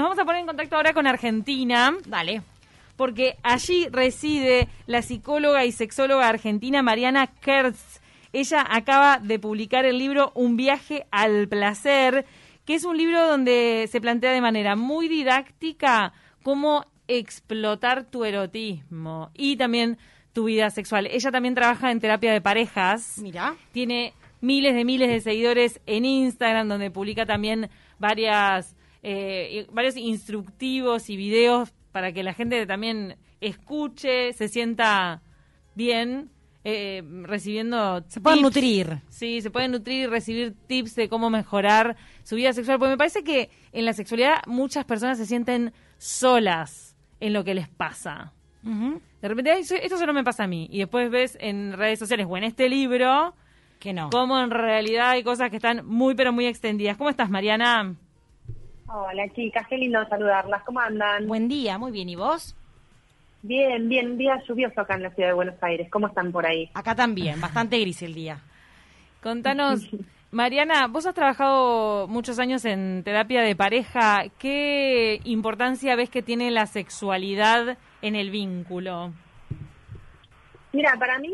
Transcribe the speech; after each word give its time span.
Nos 0.00 0.08
vamos 0.08 0.18
a 0.18 0.24
poner 0.24 0.40
en 0.40 0.46
contacto 0.46 0.76
ahora 0.76 0.94
con 0.94 1.06
Argentina. 1.06 1.94
Dale. 2.06 2.40
Porque 2.96 3.36
allí 3.42 3.86
reside 3.90 4.66
la 4.86 5.02
psicóloga 5.02 5.66
y 5.66 5.72
sexóloga 5.72 6.26
argentina 6.26 6.82
Mariana 6.82 7.26
Kertz. 7.26 8.00
Ella 8.32 8.64
acaba 8.66 9.18
de 9.18 9.38
publicar 9.38 9.84
el 9.84 9.98
libro 9.98 10.32
Un 10.34 10.56
viaje 10.56 11.06
al 11.10 11.48
placer, 11.48 12.24
que 12.64 12.76
es 12.76 12.86
un 12.86 12.96
libro 12.96 13.28
donde 13.28 13.90
se 13.92 14.00
plantea 14.00 14.32
de 14.32 14.40
manera 14.40 14.74
muy 14.74 15.06
didáctica 15.06 16.14
cómo 16.42 16.86
explotar 17.06 18.04
tu 18.04 18.24
erotismo 18.24 19.30
y 19.34 19.56
también 19.56 19.98
tu 20.32 20.44
vida 20.44 20.70
sexual. 20.70 21.08
Ella 21.08 21.30
también 21.30 21.54
trabaja 21.54 21.90
en 21.90 22.00
terapia 22.00 22.32
de 22.32 22.40
parejas. 22.40 23.18
Mira. 23.18 23.54
Tiene 23.72 24.14
miles 24.40 24.74
de 24.74 24.86
miles 24.86 25.10
de 25.10 25.20
seguidores 25.20 25.78
en 25.84 26.06
Instagram, 26.06 26.68
donde 26.68 26.90
publica 26.90 27.26
también 27.26 27.68
varias, 27.98 28.74
eh, 29.02 29.66
varios 29.72 29.96
instructivos 29.96 31.10
y 31.10 31.16
videos 31.16 31.72
para 31.92 32.12
que 32.12 32.22
la 32.22 32.34
gente 32.34 32.66
también 32.66 33.16
escuche, 33.40 34.32
se 34.32 34.48
sienta 34.48 35.22
bien, 35.74 36.30
eh, 36.64 37.02
recibiendo... 37.22 38.04
Se 38.08 38.20
pueden 38.20 38.42
nutrir. 38.42 38.98
Sí, 39.08 39.40
se 39.40 39.50
pueden 39.50 39.72
nutrir 39.72 40.02
y 40.02 40.06
recibir 40.06 40.54
tips 40.66 40.94
de 40.94 41.08
cómo 41.08 41.30
mejorar 41.30 41.96
su 42.22 42.36
vida 42.36 42.52
sexual. 42.52 42.78
Porque 42.78 42.90
me 42.92 42.98
parece 42.98 43.24
que 43.24 43.50
en 43.72 43.84
la 43.86 43.92
sexualidad 43.94 44.42
muchas 44.46 44.84
personas 44.84 45.16
se 45.18 45.26
sienten 45.26 45.72
solas 45.98 46.96
en 47.18 47.32
lo 47.32 47.44
que 47.44 47.54
les 47.54 47.68
pasa. 47.68 48.32
De 48.62 49.28
repente, 49.28 49.50
"Ay, 49.52 49.62
esto 49.62 49.96
solo 49.96 50.12
me 50.12 50.22
pasa 50.22 50.44
a 50.44 50.46
mí. 50.46 50.68
Y 50.70 50.80
después 50.80 51.10
ves 51.10 51.38
en 51.40 51.72
redes 51.72 51.98
sociales 51.98 52.26
o 52.28 52.36
en 52.36 52.44
este 52.44 52.68
libro 52.68 53.34
Que 53.78 53.94
no. 53.94 54.10
cómo 54.10 54.38
en 54.38 54.50
realidad 54.50 55.10
hay 55.10 55.22
cosas 55.22 55.48
que 55.48 55.56
están 55.56 55.86
muy, 55.86 56.14
pero 56.14 56.30
muy 56.32 56.44
extendidas. 56.46 56.98
¿Cómo 56.98 57.08
estás, 57.08 57.30
Mariana? 57.30 57.94
Hola 58.92 59.28
chicas, 59.34 59.66
qué 59.68 59.76
lindo 59.76 60.04
saludarlas. 60.08 60.64
¿Cómo 60.64 60.80
andan? 60.80 61.28
Buen 61.28 61.46
día, 61.46 61.78
muy 61.78 61.92
bien. 61.92 62.08
¿Y 62.08 62.16
vos? 62.16 62.56
Bien, 63.42 63.88
bien, 63.88 64.18
día 64.18 64.42
lluvioso 64.48 64.80
acá 64.80 64.96
en 64.96 65.04
la 65.04 65.10
ciudad 65.10 65.28
de 65.28 65.34
Buenos 65.34 65.62
Aires. 65.62 65.88
¿Cómo 65.90 66.08
están 66.08 66.32
por 66.32 66.44
ahí? 66.44 66.68
Acá 66.74 66.96
también, 66.96 67.40
bastante 67.40 67.78
gris 67.78 68.02
el 68.02 68.14
día. 68.14 68.40
Contanos, 69.22 69.88
Mariana, 70.32 70.88
vos 70.88 71.06
has 71.06 71.14
trabajado 71.14 72.08
muchos 72.08 72.40
años 72.40 72.64
en 72.64 73.04
terapia 73.04 73.42
de 73.42 73.54
pareja. 73.54 74.24
¿Qué 74.40 75.20
importancia 75.22 75.94
ves 75.94 76.10
que 76.10 76.22
tiene 76.22 76.50
la 76.50 76.66
sexualidad 76.66 77.78
en 78.02 78.16
el 78.16 78.30
vínculo? 78.30 79.12
Mira, 80.72 80.96
para 80.98 81.20
mí 81.20 81.30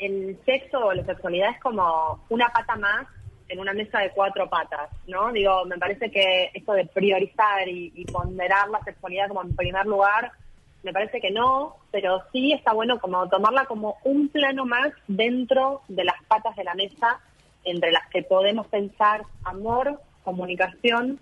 el 0.00 0.38
sexo 0.46 0.86
o 0.86 0.94
la 0.94 1.04
sexualidad 1.04 1.50
es 1.50 1.60
como 1.60 2.24
una 2.30 2.48
pata 2.48 2.76
más 2.76 3.06
en 3.48 3.60
una 3.60 3.72
mesa 3.72 4.00
de 4.00 4.10
cuatro 4.10 4.48
patas, 4.48 4.90
¿no? 5.06 5.32
Digo, 5.32 5.64
me 5.66 5.78
parece 5.78 6.10
que 6.10 6.50
esto 6.54 6.72
de 6.72 6.86
priorizar 6.86 7.68
y, 7.68 7.92
y 7.94 8.04
ponderar 8.06 8.68
la 8.70 8.82
sexualidad 8.82 9.28
como 9.28 9.42
en 9.42 9.54
primer 9.54 9.86
lugar, 9.86 10.32
me 10.82 10.92
parece 10.92 11.20
que 11.20 11.30
no, 11.30 11.76
pero 11.90 12.22
sí 12.30 12.52
está 12.52 12.72
bueno 12.72 12.98
como 13.00 13.28
tomarla 13.28 13.64
como 13.64 13.96
un 14.04 14.28
plano 14.28 14.66
más 14.66 14.92
dentro 15.08 15.82
de 15.88 16.04
las 16.04 16.22
patas 16.24 16.54
de 16.56 16.64
la 16.64 16.74
mesa 16.74 17.20
entre 17.64 17.90
las 17.90 18.06
que 18.10 18.22
podemos 18.22 18.66
pensar 18.66 19.22
amor, 19.44 20.00
comunicación, 20.22 21.18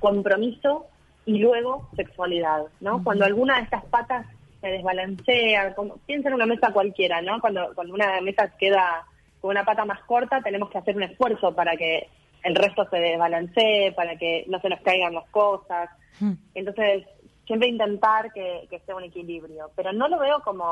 compromiso 0.00 0.86
y 1.26 1.38
luego 1.38 1.88
sexualidad, 1.94 2.64
¿no? 2.80 3.04
Cuando 3.04 3.24
alguna 3.24 3.56
de 3.56 3.64
estas 3.64 3.84
patas 3.84 4.26
se 4.60 4.68
desbalancea, 4.68 5.74
como, 5.74 5.96
piensa 6.06 6.28
en 6.28 6.34
una 6.34 6.46
mesa 6.46 6.72
cualquiera, 6.72 7.20
¿no? 7.20 7.40
Cuando, 7.40 7.74
cuando 7.74 7.94
una 7.94 8.20
mesa 8.20 8.48
queda 8.58 9.04
con 9.42 9.50
una 9.50 9.64
pata 9.64 9.84
más 9.84 10.00
corta, 10.04 10.40
tenemos 10.40 10.70
que 10.70 10.78
hacer 10.78 10.96
un 10.96 11.02
esfuerzo 11.02 11.54
para 11.54 11.76
que 11.76 12.08
el 12.44 12.54
resto 12.54 12.88
se 12.88 12.96
desbalancee, 12.96 13.92
para 13.92 14.16
que 14.16 14.44
no 14.48 14.60
se 14.60 14.68
nos 14.68 14.80
caigan 14.80 15.14
las 15.14 15.28
cosas. 15.30 15.90
Hmm. 16.20 16.34
Entonces, 16.54 17.04
siempre 17.46 17.68
intentar 17.68 18.32
que, 18.32 18.66
que 18.70 18.76
esté 18.76 18.94
un 18.94 19.02
equilibrio, 19.02 19.70
pero 19.76 19.92
no 19.92 20.08
lo 20.08 20.20
veo 20.20 20.40
como 20.42 20.64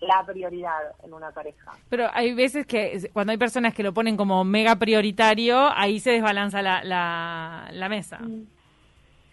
la 0.00 0.22
prioridad 0.26 0.80
en 1.02 1.14
una 1.14 1.30
pareja. 1.30 1.72
Pero 1.88 2.08
hay 2.12 2.34
veces 2.34 2.66
que 2.66 3.08
cuando 3.14 3.30
hay 3.30 3.38
personas 3.38 3.74
que 3.74 3.82
lo 3.82 3.94
ponen 3.94 4.16
como 4.16 4.44
mega 4.44 4.76
prioritario, 4.76 5.70
ahí 5.74 5.98
se 5.98 6.10
desbalanza 6.10 6.60
la, 6.60 6.84
la, 6.84 7.68
la 7.72 7.88
mesa. 7.88 8.20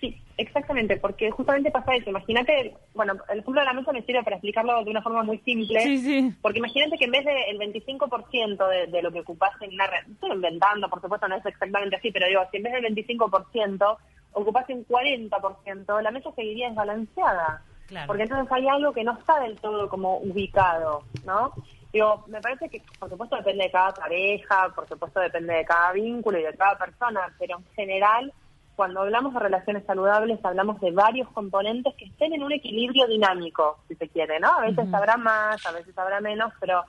Sí, 0.02 0.20
exactamente, 0.36 0.98
porque 0.98 1.30
justamente 1.30 1.70
pasa 1.70 1.96
eso. 1.96 2.10
Imagínate, 2.10 2.74
bueno, 2.96 3.14
el 3.30 3.40
ejemplo 3.40 3.62
de 3.62 3.68
la 3.68 3.74
mesa 3.74 3.94
me 3.94 4.02
sirve 4.02 4.24
para 4.24 4.36
explicarlo 4.38 4.84
de 4.84 4.90
una 4.90 5.04
forma 5.04 5.22
muy 5.22 5.38
simple. 5.40 5.80
Sí, 5.82 6.00
sí. 6.00 6.34
Porque 6.42 6.58
imagínate 6.58 6.98
que 6.98 7.06
en 7.06 7.12
vez 7.12 7.24
del 7.24 7.60
25% 7.60 8.68
de, 8.68 8.88
de 8.88 9.02
lo 9.04 9.12
que 9.12 9.20
ocupas 9.20 9.52
en 9.62 9.76
una 9.76 9.86
red, 9.86 10.12
estoy 10.12 10.32
inventando, 10.32 10.90
por 10.90 11.02
supuesto 11.02 11.28
no 11.28 11.36
es 11.36 11.46
exactamente 11.46 11.96
así, 11.96 12.12
pero 12.12 12.28
digo, 12.28 12.42
si 12.50 12.58
en 12.58 12.64
vez 12.64 12.74
del 12.74 12.96
25% 12.96 13.98
ocupas 14.34 14.66
un 14.70 14.88
40%, 14.88 16.02
la 16.02 16.12
mesa 16.12 16.32
seguiría 16.36 16.70
desbalanceada. 16.70 17.64
Claro. 17.88 18.08
Porque 18.08 18.24
entonces 18.24 18.52
hay 18.52 18.68
algo 18.68 18.94
que 18.94 19.04
no 19.04 19.14
está 19.14 19.40
del 19.42 19.60
todo 19.60 19.88
como 19.88 20.18
ubicado, 20.18 21.04
¿no? 21.26 21.54
Digo, 21.94 22.24
me 22.28 22.40
parece 22.40 22.70
que 22.70 22.82
por 22.98 23.10
supuesto 23.10 23.36
depende 23.36 23.66
de 23.66 23.72
cada 23.72 23.94
pareja, 23.94 24.72
por 24.74 24.88
supuesto 24.88 25.20
depende 25.20 25.54
de 25.54 25.66
cada 25.66 25.92
vínculo 25.92 26.40
y 26.40 26.44
de 26.44 26.56
cada 26.56 26.78
persona, 26.78 27.34
pero 27.38 27.58
en 27.58 27.66
general, 27.76 28.34
cuando 28.82 29.02
hablamos 29.02 29.32
de 29.36 29.40
relaciones 29.40 29.86
saludables, 29.86 30.44
hablamos 30.44 30.82
de 30.82 30.90
varios 30.90 31.30
componentes 31.34 31.94
que 31.94 32.06
estén 32.06 32.34
en 32.34 32.42
un 32.42 32.52
equilibrio 32.52 33.06
dinámico, 33.06 33.78
si 33.88 33.94
se 33.94 34.10
quiere, 34.10 34.40
¿no? 34.40 34.48
A 34.48 34.62
veces 34.62 34.92
habrá 34.92 35.18
más, 35.18 35.64
a 35.68 35.72
veces 35.72 35.96
habrá 35.96 36.20
menos, 36.20 36.52
pero 36.60 36.84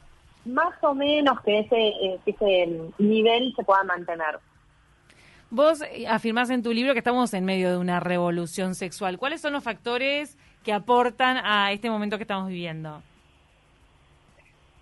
más 0.47 0.73
o 0.83 0.95
menos 0.95 1.39
que 1.43 1.59
ese, 1.59 1.77
eh, 1.77 2.19
ese 2.25 2.81
nivel 2.97 3.53
se 3.55 3.63
pueda 3.63 3.85
mantener. 3.85 4.39
Vos 5.51 5.83
eh, 5.83 6.09
afirmás 6.09 6.49
en 6.49 6.63
tu 6.63 6.73
libro 6.73 6.95
que 6.95 7.01
estamos 7.01 7.35
en 7.35 7.45
medio 7.45 7.71
de 7.71 7.77
una 7.77 8.01
revolución 8.01 8.75
sexual. 8.75 9.19
¿Cuáles 9.19 9.43
son 9.43 9.53
los 9.53 9.63
factores 9.63 10.39
que 10.65 10.73
aportan 10.73 11.45
a 11.45 11.73
este 11.73 11.91
momento 11.91 12.17
que 12.17 12.25
estamos 12.25 12.49
viviendo? 12.49 13.03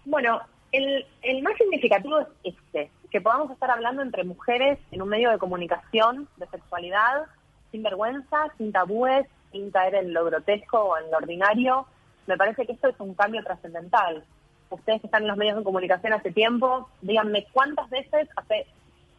Bueno, 0.05 0.41
el, 0.71 1.05
el 1.23 1.43
más 1.43 1.57
significativo 1.57 2.21
es 2.21 2.55
este, 2.55 2.89
que 3.11 3.21
podamos 3.21 3.51
estar 3.51 3.71
hablando 3.71 4.03
entre 4.03 4.25
mujeres 4.25 4.79
en 4.91 5.03
un 5.03 5.09
medio 5.09 5.31
de 5.31 5.39
comunicación 5.39 6.29
de 6.37 6.47
sexualidad, 6.47 7.25
sin 7.71 7.83
vergüenza, 7.83 8.47
sin 8.59 8.73
tabúes, 8.73 9.27
sin 9.53 9.71
caer 9.71 9.97
en 9.97 10.13
lo 10.15 10.25
grotesco 10.25 10.79
o 10.81 10.97
en 10.99 11.11
lo 11.11 11.17
ordinario. 11.19 11.87
Me 12.27 12.37
parece 12.37 12.67
que 12.67 12.73
esto 12.73 12.89
es 12.89 12.95
un 13.01 13.15
cambio 13.15 13.43
trascendental. 13.43 14.25
Ustedes 14.71 15.01
que 15.01 15.09
están 15.09 15.23
en 15.23 15.29
los 15.29 15.37
medios 15.37 15.57
de 15.57 15.65
comunicación 15.65 16.13
hace 16.13 16.31
tiempo, 16.31 16.89
díganme 17.03 17.47
cuántas 17.53 17.91
veces 17.91 18.29
hace 18.37 18.67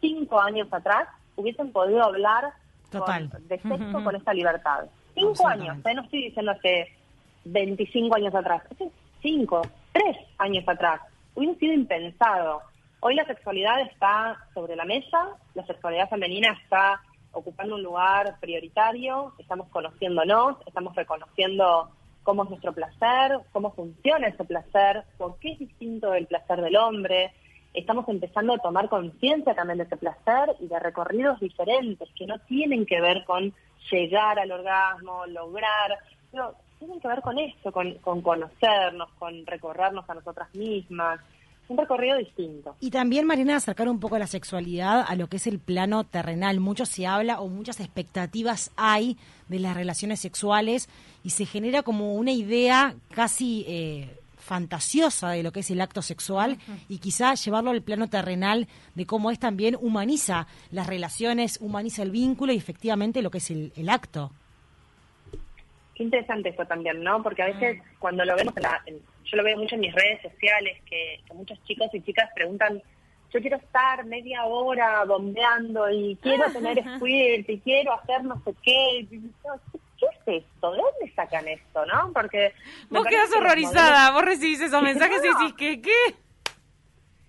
cinco 0.00 0.40
años 0.40 0.68
atrás 0.72 1.08
hubiesen 1.36 1.72
podido 1.72 2.02
hablar 2.02 2.52
con- 2.90 3.00
Total. 3.00 3.30
de 3.48 3.58
sexo 3.60 4.04
con 4.04 4.16
esta 4.16 4.32
libertad. 4.32 4.84
Cinco 5.14 5.46
años. 5.46 5.76
¿eh? 5.84 5.94
no 5.94 6.02
estoy 6.02 6.24
diciendo 6.24 6.52
hace 6.52 6.88
25 7.44 8.14
años 8.16 8.34
atrás, 8.34 8.62
hace 8.70 8.90
cinco, 9.20 9.62
tres 9.92 10.16
años 10.38 10.64
atrás. 10.66 11.00
Hubiera 11.34 11.54
sido 11.58 11.72
impensado. 11.74 12.62
Hoy 13.04 13.16
la 13.16 13.24
sexualidad 13.24 13.80
está 13.80 14.46
sobre 14.54 14.76
la 14.76 14.84
mesa, 14.84 15.36
la 15.54 15.66
sexualidad 15.66 16.08
femenina 16.08 16.56
está 16.62 17.02
ocupando 17.32 17.74
un 17.74 17.82
lugar 17.82 18.36
prioritario, 18.38 19.32
estamos 19.40 19.66
conociéndonos, 19.70 20.58
estamos 20.68 20.94
reconociendo 20.94 21.90
cómo 22.22 22.44
es 22.44 22.50
nuestro 22.50 22.72
placer, 22.72 23.40
cómo 23.50 23.72
funciona 23.72 24.28
ese 24.28 24.44
placer, 24.44 25.02
por 25.18 25.36
qué 25.40 25.54
es 25.54 25.58
distinto 25.58 26.12
del 26.12 26.28
placer 26.28 26.60
del 26.60 26.76
hombre. 26.76 27.32
Estamos 27.74 28.08
empezando 28.08 28.54
a 28.54 28.58
tomar 28.58 28.88
conciencia 28.88 29.52
también 29.52 29.78
de 29.78 29.84
ese 29.84 29.96
placer 29.96 30.54
y 30.60 30.68
de 30.68 30.78
recorridos 30.78 31.40
diferentes 31.40 32.08
que 32.16 32.28
no 32.28 32.38
tienen 32.46 32.86
que 32.86 33.00
ver 33.00 33.24
con 33.24 33.52
llegar 33.90 34.38
al 34.38 34.52
orgasmo, 34.52 35.26
lograr, 35.26 35.98
no, 36.32 36.52
tienen 36.78 37.00
que 37.00 37.08
ver 37.08 37.20
con 37.20 37.36
esto, 37.40 37.72
con, 37.72 37.94
con 37.94 38.22
conocernos, 38.22 39.10
con 39.18 39.44
recorrernos 39.44 40.08
a 40.08 40.14
nosotras 40.14 40.54
mismas. 40.54 41.18
Un 41.68 41.78
recorrido 41.78 42.18
distinto. 42.18 42.76
Y 42.80 42.90
también, 42.90 43.26
Marina, 43.26 43.56
acercar 43.56 43.88
un 43.88 43.98
poco 44.00 44.18
la 44.18 44.26
sexualidad 44.26 45.04
a 45.08 45.14
lo 45.14 45.28
que 45.28 45.36
es 45.36 45.46
el 45.46 45.58
plano 45.58 46.04
terrenal. 46.04 46.60
Mucho 46.60 46.84
se 46.84 47.06
habla 47.06 47.40
o 47.40 47.48
muchas 47.48 47.80
expectativas 47.80 48.70
hay 48.76 49.16
de 49.48 49.58
las 49.60 49.74
relaciones 49.74 50.20
sexuales 50.20 50.88
y 51.24 51.30
se 51.30 51.46
genera 51.46 51.82
como 51.82 52.14
una 52.14 52.32
idea 52.32 52.94
casi 53.14 53.64
eh, 53.68 54.18
fantasiosa 54.36 55.30
de 55.30 55.42
lo 55.44 55.52
que 55.52 55.60
es 55.60 55.70
el 55.70 55.80
acto 55.80 56.02
sexual 56.02 56.58
y 56.88 56.98
quizá 56.98 57.34
llevarlo 57.34 57.70
al 57.70 57.80
plano 57.80 58.08
terrenal 58.08 58.66
de 58.94 59.06
cómo 59.06 59.30
es 59.30 59.38
también 59.38 59.76
humaniza 59.80 60.46
las 60.72 60.88
relaciones, 60.88 61.58
humaniza 61.62 62.02
el 62.02 62.10
vínculo 62.10 62.52
y 62.52 62.56
efectivamente 62.56 63.22
lo 63.22 63.30
que 63.30 63.38
es 63.38 63.50
el, 63.50 63.72
el 63.76 63.88
acto. 63.88 64.32
Qué 65.94 66.02
interesante 66.02 66.48
esto 66.48 66.66
también, 66.66 67.02
¿no? 67.02 67.22
Porque 67.22 67.42
a 67.42 67.46
veces 67.46 67.80
cuando 67.98 68.24
lo 68.24 68.34
vemos, 68.34 68.54
en 68.56 68.62
la- 68.62 68.82
en- 68.86 69.11
yo 69.24 69.36
lo 69.36 69.44
veo 69.44 69.56
mucho 69.56 69.74
en 69.74 69.82
mis 69.82 69.94
redes 69.94 70.22
sociales, 70.22 70.78
que, 70.88 71.20
que 71.26 71.34
muchos 71.34 71.62
chicos 71.64 71.88
y 71.92 72.00
chicas 72.02 72.30
preguntan, 72.34 72.82
yo 73.32 73.40
quiero 73.40 73.56
estar 73.56 74.04
media 74.04 74.44
hora 74.44 75.04
bombeando 75.04 75.90
y 75.90 76.18
quiero 76.22 76.50
tener 76.52 76.82
squirt 76.96 77.48
y 77.48 77.60
quiero 77.60 77.94
hacer 77.94 78.24
no 78.24 78.40
sé 78.44 78.54
qué. 78.62 79.06
¿Qué 79.10 79.18
qué 79.98 80.06
es 80.06 80.44
esto? 80.44 80.72
¿De 80.72 80.78
dónde 80.78 81.14
sacan 81.14 81.46
esto, 81.48 81.86
no? 81.86 82.12
Porque... 82.12 82.52
Vos 82.90 83.04
parece 83.04 83.10
quedás 83.10 83.30
que 83.30 83.36
los 83.36 83.44
horrorizada, 83.44 84.10
vos 84.10 84.24
recibís 84.24 84.60
esos 84.60 84.82
mensajes 84.82 85.22
y 85.24 85.28
decís 85.28 85.54
que, 85.56 85.80
¿qué? 85.80 86.16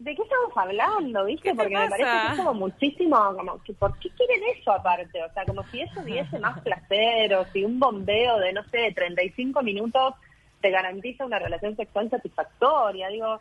¿de 0.03 0.15
qué 0.15 0.21
estamos 0.21 0.51
hablando, 0.55 1.25
viste? 1.25 1.43
¿Qué 1.43 1.49
te 1.51 1.55
Porque 1.55 1.77
me 1.77 1.89
parece 1.89 2.09
que 2.09 2.31
es 2.33 2.37
como 2.37 2.53
muchísimo, 2.53 3.35
como, 3.35 3.63
que 3.63 3.73
¿por 3.73 3.97
qué 3.99 4.09
quieren 4.09 4.41
eso 4.57 4.71
aparte? 4.71 5.23
O 5.23 5.33
sea, 5.33 5.45
como 5.45 5.63
si 5.69 5.81
eso 5.81 6.01
diese 6.03 6.39
más 6.39 6.59
placer 6.63 7.33
o 7.35 7.45
si 7.53 7.63
un 7.63 7.79
bombeo 7.79 8.37
de, 8.39 8.51
no 8.51 8.63
sé, 8.65 8.79
de 8.79 8.93
35 8.93 9.61
minutos 9.61 10.15
te 10.63 10.71
garantiza 10.71 11.25
una 11.25 11.37
relación 11.39 11.75
sexual 11.75 12.09
satisfactoria, 12.09 13.09
digo, 13.09 13.37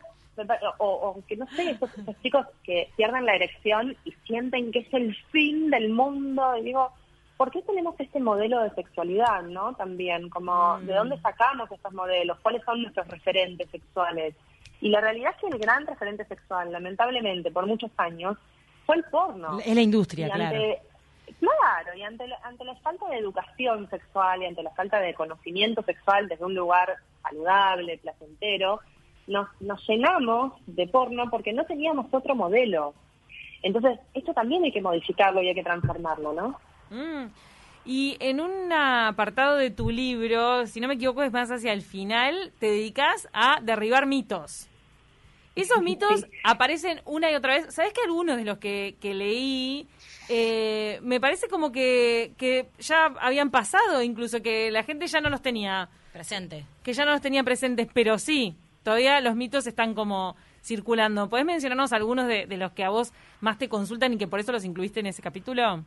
o, 0.79 0.85
o 0.87 1.23
que 1.27 1.37
no 1.37 1.47
sé, 1.47 1.71
esos, 1.71 1.89
esos 1.97 2.15
chicos 2.21 2.45
que 2.63 2.89
pierden 2.97 3.25
la 3.25 3.35
erección 3.35 3.95
y 4.03 4.11
sienten 4.27 4.71
que 4.71 4.79
es 4.79 4.93
el 4.93 5.15
fin 5.31 5.69
del 5.69 5.89
mundo, 5.89 6.57
y 6.57 6.63
digo, 6.63 6.91
¿por 7.37 7.49
qué 7.49 7.61
tenemos 7.61 7.95
este 7.97 8.19
modelo 8.19 8.61
de 8.61 8.71
sexualidad, 8.71 9.41
no? 9.43 9.73
También, 9.75 10.29
como, 10.29 10.79
¿de 10.81 10.93
dónde 10.93 11.17
sacamos 11.21 11.71
estos 11.71 11.93
modelos? 11.93 12.37
¿Cuáles 12.41 12.61
son 12.65 12.81
nuestros 12.81 13.07
referentes 13.07 13.69
sexuales? 13.71 14.35
Y 14.81 14.89
la 14.89 14.99
realidad 14.99 15.31
es 15.35 15.37
que 15.41 15.47
el 15.47 15.59
gran 15.59 15.87
referente 15.87 16.25
sexual, 16.25 16.71
lamentablemente, 16.71 17.49
por 17.51 17.65
muchos 17.65 17.91
años, 17.97 18.37
fue 18.85 18.97
el 18.97 19.03
porno. 19.05 19.59
Es 19.65 19.73
la 19.73 19.81
industria, 19.81 20.27
Y 20.27 20.31
claro. 20.31 20.43
ante- 20.57 20.81
claro, 21.39 21.97
y 21.97 22.01
ante 22.03 22.25
ante 22.43 22.65
la 22.65 22.75
falta 22.75 23.07
de 23.07 23.17
educación 23.17 23.89
sexual 23.89 24.41
y 24.41 24.45
ante 24.45 24.61
la 24.61 24.71
falta 24.71 24.99
de 24.99 25.13
conocimiento 25.13 25.81
sexual 25.83 26.27
desde 26.27 26.43
un 26.43 26.53
lugar 26.53 26.97
saludable, 27.23 27.97
placentero, 27.97 28.79
nos, 29.27 29.47
nos 29.61 29.81
llenamos 29.87 30.53
de 30.67 30.87
porno 30.87 31.29
porque 31.31 31.53
no 31.53 31.65
teníamos 31.65 32.07
otro 32.11 32.35
modelo. 32.35 32.93
Entonces, 33.63 33.99
esto 34.13 34.33
también 34.33 34.63
hay 34.63 34.71
que 34.71 34.81
modificarlo 34.81 35.41
y 35.41 35.47
hay 35.47 35.55
que 35.55 35.63
transformarlo, 35.63 36.33
¿no? 36.33 36.59
Mm. 36.89 37.27
Y 37.85 38.17
en 38.19 38.39
un 38.39 38.71
apartado 38.71 39.57
de 39.57 39.69
tu 39.71 39.89
libro, 39.89 40.65
si 40.67 40.79
no 40.79 40.87
me 40.87 40.93
equivoco, 40.93 41.23
es 41.23 41.31
más 41.33 41.49
hacia 41.51 41.73
el 41.73 41.81
final, 41.81 42.51
te 42.59 42.67
dedicas 42.67 43.27
a 43.33 43.59
derribar 43.61 44.05
mitos. 44.05 44.69
Esos 45.55 45.81
mitos 45.83 46.21
Sí. 46.21 46.27
aparecen 46.43 47.01
una 47.05 47.31
y 47.31 47.35
otra 47.35 47.55
vez. 47.55 47.73
¿Sabes 47.73 47.93
que 47.93 48.01
algunos 48.05 48.37
de 48.37 48.45
los 48.45 48.57
que, 48.57 48.95
que 49.01 49.13
leí 49.13 49.87
eh, 50.29 50.99
me 51.03 51.19
parece 51.19 51.47
como 51.49 51.71
que, 51.71 52.33
que 52.37 52.67
ya 52.79 53.05
habían 53.19 53.51
pasado, 53.51 54.01
incluso 54.01 54.41
que 54.41 54.71
la 54.71 54.83
gente 54.83 55.07
ya 55.07 55.19
no 55.21 55.29
los 55.29 55.41
tenía, 55.41 55.89
Presente. 56.13 56.65
que 56.83 56.93
ya 56.93 57.05
no 57.05 57.11
los 57.11 57.21
tenía 57.21 57.43
presentes, 57.43 57.87
pero 57.93 58.19
sí, 58.19 58.55
todavía 58.83 59.19
los 59.19 59.35
mitos 59.35 59.67
están 59.67 59.95
como 59.95 60.35
circulando. 60.61 61.27
¿Podés 61.27 61.45
mencionarnos 61.45 61.91
algunos 61.91 62.27
de, 62.27 62.45
de 62.45 62.57
los 62.57 62.71
que 62.71 62.83
a 62.83 62.89
vos 62.89 63.11
más 63.41 63.57
te 63.57 63.67
consultan 63.67 64.13
y 64.13 64.17
que 64.17 64.27
por 64.27 64.39
eso 64.39 64.51
los 64.51 64.63
incluiste 64.63 64.99
en 64.99 65.07
ese 65.07 65.21
capítulo? 65.21 65.83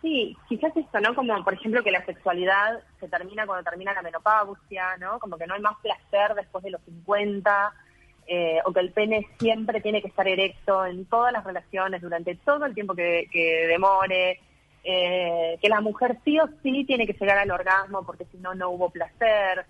Sí, 0.00 0.36
quizás 0.48 0.76
esto, 0.76 1.00
¿no? 1.00 1.14
Como, 1.14 1.42
por 1.42 1.54
ejemplo, 1.54 1.82
que 1.82 1.90
la 1.90 2.04
sexualidad 2.04 2.80
se 3.00 3.08
termina 3.08 3.46
cuando 3.46 3.68
termina 3.68 3.92
la 3.92 4.02
menopausia, 4.02 4.96
¿no? 4.98 5.18
Como 5.18 5.36
que 5.36 5.46
no 5.46 5.54
hay 5.54 5.60
más 5.60 5.76
placer 5.82 6.34
después 6.36 6.62
de 6.62 6.70
los 6.70 6.80
50, 6.82 7.72
eh, 8.28 8.58
o 8.64 8.72
que 8.72 8.80
el 8.80 8.92
pene 8.92 9.26
siempre 9.38 9.80
tiene 9.80 10.00
que 10.00 10.08
estar 10.08 10.28
erecto 10.28 10.86
en 10.86 11.04
todas 11.06 11.32
las 11.32 11.42
relaciones 11.44 12.00
durante 12.00 12.36
todo 12.36 12.64
el 12.66 12.74
tiempo 12.74 12.94
que, 12.94 13.26
que 13.32 13.66
demore, 13.66 14.40
eh, 14.90 15.58
que 15.60 15.68
la 15.68 15.82
mujer 15.82 16.16
sí 16.24 16.38
o 16.40 16.48
sí 16.62 16.84
tiene 16.86 17.06
que 17.06 17.12
llegar 17.12 17.36
al 17.38 17.50
orgasmo 17.50 18.04
porque 18.06 18.24
si 18.32 18.38
no, 18.38 18.54
no 18.54 18.70
hubo 18.70 18.88
placer, 18.88 19.66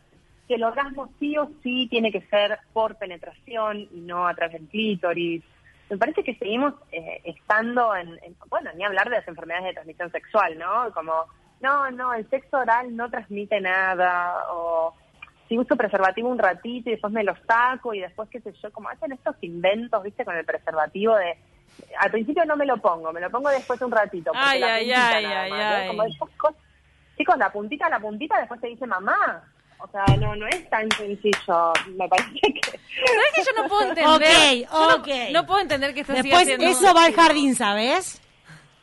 que 0.46 0.54
el 0.54 0.62
orgasmo 0.62 1.10
sí 1.18 1.36
o 1.36 1.50
sí 1.62 1.88
tiene 1.90 2.12
que 2.12 2.20
ser 2.30 2.58
por 2.72 2.94
penetración 2.96 3.80
y 3.92 4.00
no 4.00 4.28
a 4.28 4.34
través 4.34 4.52
del 4.54 4.68
clítoris. 4.68 5.42
Me 5.90 5.98
parece 5.98 6.22
que 6.22 6.36
seguimos 6.36 6.74
eh, 6.92 7.20
estando 7.24 7.96
en, 7.96 8.10
en- 8.22 8.36
bueno, 8.48 8.70
ni 8.76 8.84
hablar 8.84 9.10
de 9.10 9.16
las 9.16 9.26
enfermedades 9.28 9.66
de 9.66 9.72
transmisión 9.72 10.10
sexual, 10.12 10.56
¿no? 10.56 10.92
Como, 10.92 11.12
no, 11.60 11.90
no, 11.90 12.14
el 12.14 12.28
sexo 12.30 12.58
oral 12.58 12.94
no 12.94 13.10
transmite 13.10 13.60
nada, 13.60 14.44
o 14.52 14.94
si 15.48 15.58
uso 15.58 15.76
preservativo 15.76 16.28
un 16.28 16.38
ratito 16.38 16.90
y 16.90 16.92
después 16.92 17.12
me 17.12 17.24
lo 17.24 17.34
saco 17.46 17.92
y 17.92 18.00
después, 18.00 18.28
qué 18.30 18.40
sé 18.40 18.52
yo, 18.62 18.70
como 18.70 18.88
hacen 18.90 19.12
estos 19.12 19.34
inventos, 19.40 20.02
¿viste? 20.04 20.24
Con 20.24 20.36
el 20.36 20.44
preservativo 20.44 21.16
de, 21.16 21.36
al 21.98 22.10
principio 22.10 22.44
no 22.44 22.56
me 22.56 22.66
lo 22.66 22.76
pongo, 22.78 23.12
me 23.12 23.20
lo 23.20 23.30
pongo 23.30 23.48
después 23.50 23.78
de 23.78 23.84
un 23.86 23.92
ratito. 23.92 24.30
porque 24.32 24.40
Ay, 24.44 24.60
la 24.60 24.74
ay, 24.74 24.84
puntita 24.84 25.08
ay, 25.16 25.24
nada 25.24 25.42
ay, 25.42 25.50
más, 25.50 25.58
¿no? 25.60 25.76
ay. 25.76 25.88
Como 25.88 26.02
esas 26.04 26.28
cosas. 26.38 26.56
Chicos, 27.16 27.38
la 27.38 27.50
puntita, 27.52 27.88
la 27.88 27.98
puntita, 28.00 28.38
después 28.38 28.60
te 28.60 28.68
dice 28.68 28.86
mamá. 28.86 29.42
O 29.80 29.88
sea, 29.90 30.04
no, 30.16 30.34
no 30.34 30.46
es 30.48 30.68
tan 30.70 30.90
sencillo. 30.92 31.72
Me 31.96 32.08
parece 32.08 32.30
que... 32.40 32.60
¿Sabes 32.70 33.32
que 33.34 33.42
yo 33.44 33.62
no 33.62 33.68
puedo 33.68 33.82
entender? 33.88 34.66
Ok, 34.66 34.70
no- 34.72 34.94
ok. 34.96 35.08
No, 35.32 35.46
puedo 35.46 35.60
entender 35.60 35.94
que 35.94 36.00
esto 36.00 36.14
siga 36.20 36.38
Después 36.44 36.76
eso 36.76 36.94
va 36.94 37.04
al 37.04 37.14
jardín, 37.14 37.54
¿sabes? 37.54 38.20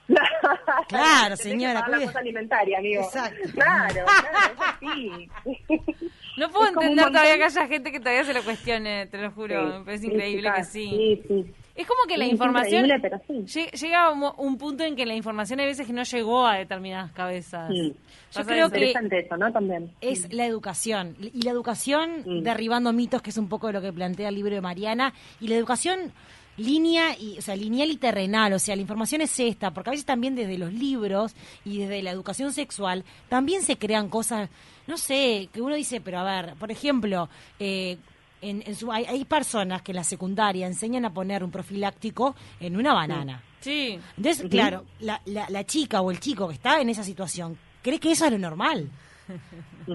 Claro, 0.88 1.36
señora, 1.36 1.84
que 1.84 1.92
cuide. 1.92 2.06
cosa 2.06 2.20
alimentaria, 2.20 2.78
amigo. 2.78 3.02
Exacto. 3.04 3.50
Claro, 3.54 4.06
claro, 4.06 4.54
eso 4.54 4.94
sí. 4.94 5.30
No 6.38 6.50
puedo 6.50 6.66
Es 6.66 6.72
entender 6.74 7.08
todavía 7.08 7.38
que 7.38 7.44
haya 7.46 7.68
gente 7.68 7.92
que 7.92 8.00
todavía 8.00 8.24
se 8.26 8.34
lo 8.34 8.44
cuestione, 8.44 9.08
te 9.08 9.18
lo 9.18 9.32
juro. 9.32 9.72
Sí, 9.72 9.78
Me 9.80 9.86
parece 9.86 10.02
sí, 10.04 10.12
increíble 10.12 10.52
que 10.54 10.64
sí. 10.66 10.90
Sí, 10.90 11.24
sí. 11.28 11.54
Es 11.76 11.86
como 11.86 12.04
que 12.08 12.18
la 12.18 12.26
Sí, 12.26 12.32
información... 12.32 12.88
pero 13.02 13.20
sí. 13.28 13.34
lle- 13.46 13.72
Llega 13.80 14.10
un, 14.12 14.24
un 14.38 14.58
punto 14.58 14.84
en 14.86 14.96
que 14.96 15.06
la 15.06 15.14
información 15.14 15.60
hay 15.60 15.66
veces 15.66 15.86
que 15.86 15.92
no 15.94 16.04
llegó 16.04 16.48
a 16.48 16.56
determinadas 16.58 17.12
cabezas. 17.12 17.70
Pasa 17.70 18.42
Yo 18.42 18.46
creo 18.48 18.70
que- 18.70 18.78
Interesante 18.78 19.20
eso, 19.20 19.36
¿no? 19.38 19.52
También. 19.52 19.92
es 20.02 20.32
la 20.34 20.46
educación. 20.46 21.16
Y 21.20 21.42
la 21.42 21.52
educación 21.52 22.24
derribando 22.44 22.94
mitos, 22.94 23.22
que 23.22 23.30
es 23.32 23.38
un 23.38 23.50
poco 23.50 23.68
de 23.68 23.74
lo 23.74 23.82
que 23.82 23.92
plantea 23.92 24.30
el 24.30 24.36
libro 24.36 24.56
de 24.56 24.62
Mariana. 24.62 25.14
Y 25.42 25.48
la 25.50 25.56
educación 25.56 26.14
línea 26.58 27.18
y 27.20 27.38
o 27.38 27.42
sea 27.42 27.54
lineal 27.58 27.92
y 27.92 27.98
terrenal 27.98 28.54
o 28.54 28.60
sea 28.60 28.78
la 28.78 28.82
información 28.82 29.20
es 29.20 29.38
esta 29.42 29.72
porque 29.74 29.90
a 29.90 29.92
veces 29.92 30.06
también 30.06 30.36
desde 30.36 30.58
los 30.58 30.72
libros 30.72 31.36
y 31.66 31.80
desde 31.80 32.02
la 32.02 32.12
educación 32.12 32.54
sexual 32.54 33.04
también 33.28 33.62
se 33.62 33.78
crean 33.78 34.08
cosas 34.08 34.50
no 34.88 34.96
sé 34.98 35.50
que 35.52 35.62
uno 35.62 35.76
dice 35.76 36.00
pero 36.00 36.20
a 36.20 36.24
ver 36.24 36.54
por 36.56 36.72
ejemplo 36.72 37.28
eh, 37.60 37.98
en, 38.42 38.64
en 38.66 38.76
su, 38.76 38.92
hay, 38.92 39.06
hay 39.06 39.26
personas 39.26 39.82
que 39.82 39.92
en 39.92 39.96
la 39.98 40.04
secundaria 40.04 40.68
enseñan 40.68 41.06
a 41.06 41.14
poner 41.14 41.44
un 41.44 41.52
profiláctico 41.52 42.36
en 42.60 42.76
una 42.78 42.94
banana 42.94 43.42
Sí. 43.62 44.00
entonces 44.18 44.48
claro 44.50 44.86
la, 45.00 45.20
la, 45.26 45.48
la 45.50 45.64
chica 45.66 46.02
o 46.02 46.12
el 46.12 46.20
chico 46.20 46.48
que 46.48 46.54
está 46.56 46.80
en 46.82 46.90
esa 46.90 47.04
situación 47.04 47.58
cree 47.82 48.00
que 48.00 48.12
eso 48.12 48.26
es 48.26 48.32
lo 48.32 48.38
normal 48.38 48.90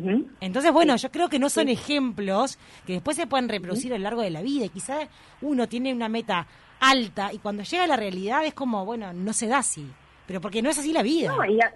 entonces, 0.40 0.72
bueno, 0.72 0.96
yo 0.96 1.10
creo 1.12 1.28
que 1.28 1.38
no 1.38 1.48
son 1.48 1.68
ejemplos 1.68 2.58
que 2.86 2.94
después 2.94 3.16
se 3.16 3.26
pueden 3.26 3.48
reproducir 3.48 3.92
a 3.94 3.98
lo 3.98 4.02
largo 4.04 4.22
de 4.22 4.30
la 4.30 4.42
vida. 4.42 4.64
Y 4.64 4.68
quizás 4.70 5.08
uno 5.40 5.68
tiene 5.68 5.92
una 5.94 6.08
meta 6.08 6.46
alta 6.80 7.32
y 7.32 7.38
cuando 7.38 7.62
llega 7.62 7.84
a 7.84 7.86
la 7.86 7.96
realidad 7.96 8.44
es 8.44 8.54
como, 8.54 8.84
bueno, 8.84 9.12
no 9.12 9.32
se 9.32 9.46
da 9.46 9.58
así. 9.58 9.86
Pero 10.26 10.40
porque 10.40 10.62
no 10.62 10.70
es 10.70 10.78
así 10.78 10.92
la 10.92 11.02
vida. 11.02 11.32
No, 11.34 11.44
y 11.44 11.60
a- 11.60 11.72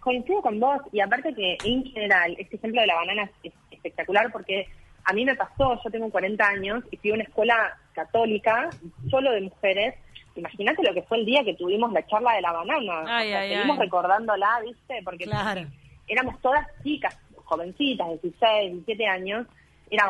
coincido 0.00 0.40
con 0.42 0.60
vos. 0.60 0.80
Y 0.92 1.00
aparte 1.00 1.34
que, 1.34 1.56
en 1.64 1.84
general, 1.84 2.36
este 2.38 2.54
ejemplo 2.56 2.80
de 2.80 2.86
la 2.86 2.94
banana 2.94 3.30
es 3.42 3.52
espectacular 3.72 4.30
porque 4.32 4.66
a 5.10 5.12
mí 5.12 5.24
me 5.24 5.34
pasó, 5.34 5.80
yo 5.82 5.90
tengo 5.90 6.08
40 6.08 6.46
años 6.46 6.84
y 6.92 6.96
fui 6.96 7.10
a 7.10 7.14
una 7.14 7.24
escuela 7.24 7.76
católica, 7.92 8.70
solo 9.10 9.32
de 9.32 9.40
mujeres. 9.40 9.96
Imagínate 10.36 10.82
lo 10.84 10.94
que 10.94 11.02
fue 11.02 11.18
el 11.18 11.26
día 11.26 11.42
que 11.44 11.54
tuvimos 11.54 11.92
la 11.92 12.06
charla 12.06 12.34
de 12.34 12.42
la 12.42 12.52
banana. 12.52 13.02
Ay, 13.08 13.26
O 13.26 13.30
sea, 13.30 13.40
ay, 13.40 13.48
seguimos 13.50 13.78
ay. 13.78 13.84
recordándola, 13.84 14.60
¿viste? 14.64 15.00
Porque 15.04 15.24
Claro. 15.24 15.62
éramos 16.06 16.40
todas 16.40 16.64
chicas, 16.84 17.18
jovencitas, 17.44 18.06
16, 18.22 18.72
17 18.86 19.06
años. 19.06 19.46
Era, 19.90 20.04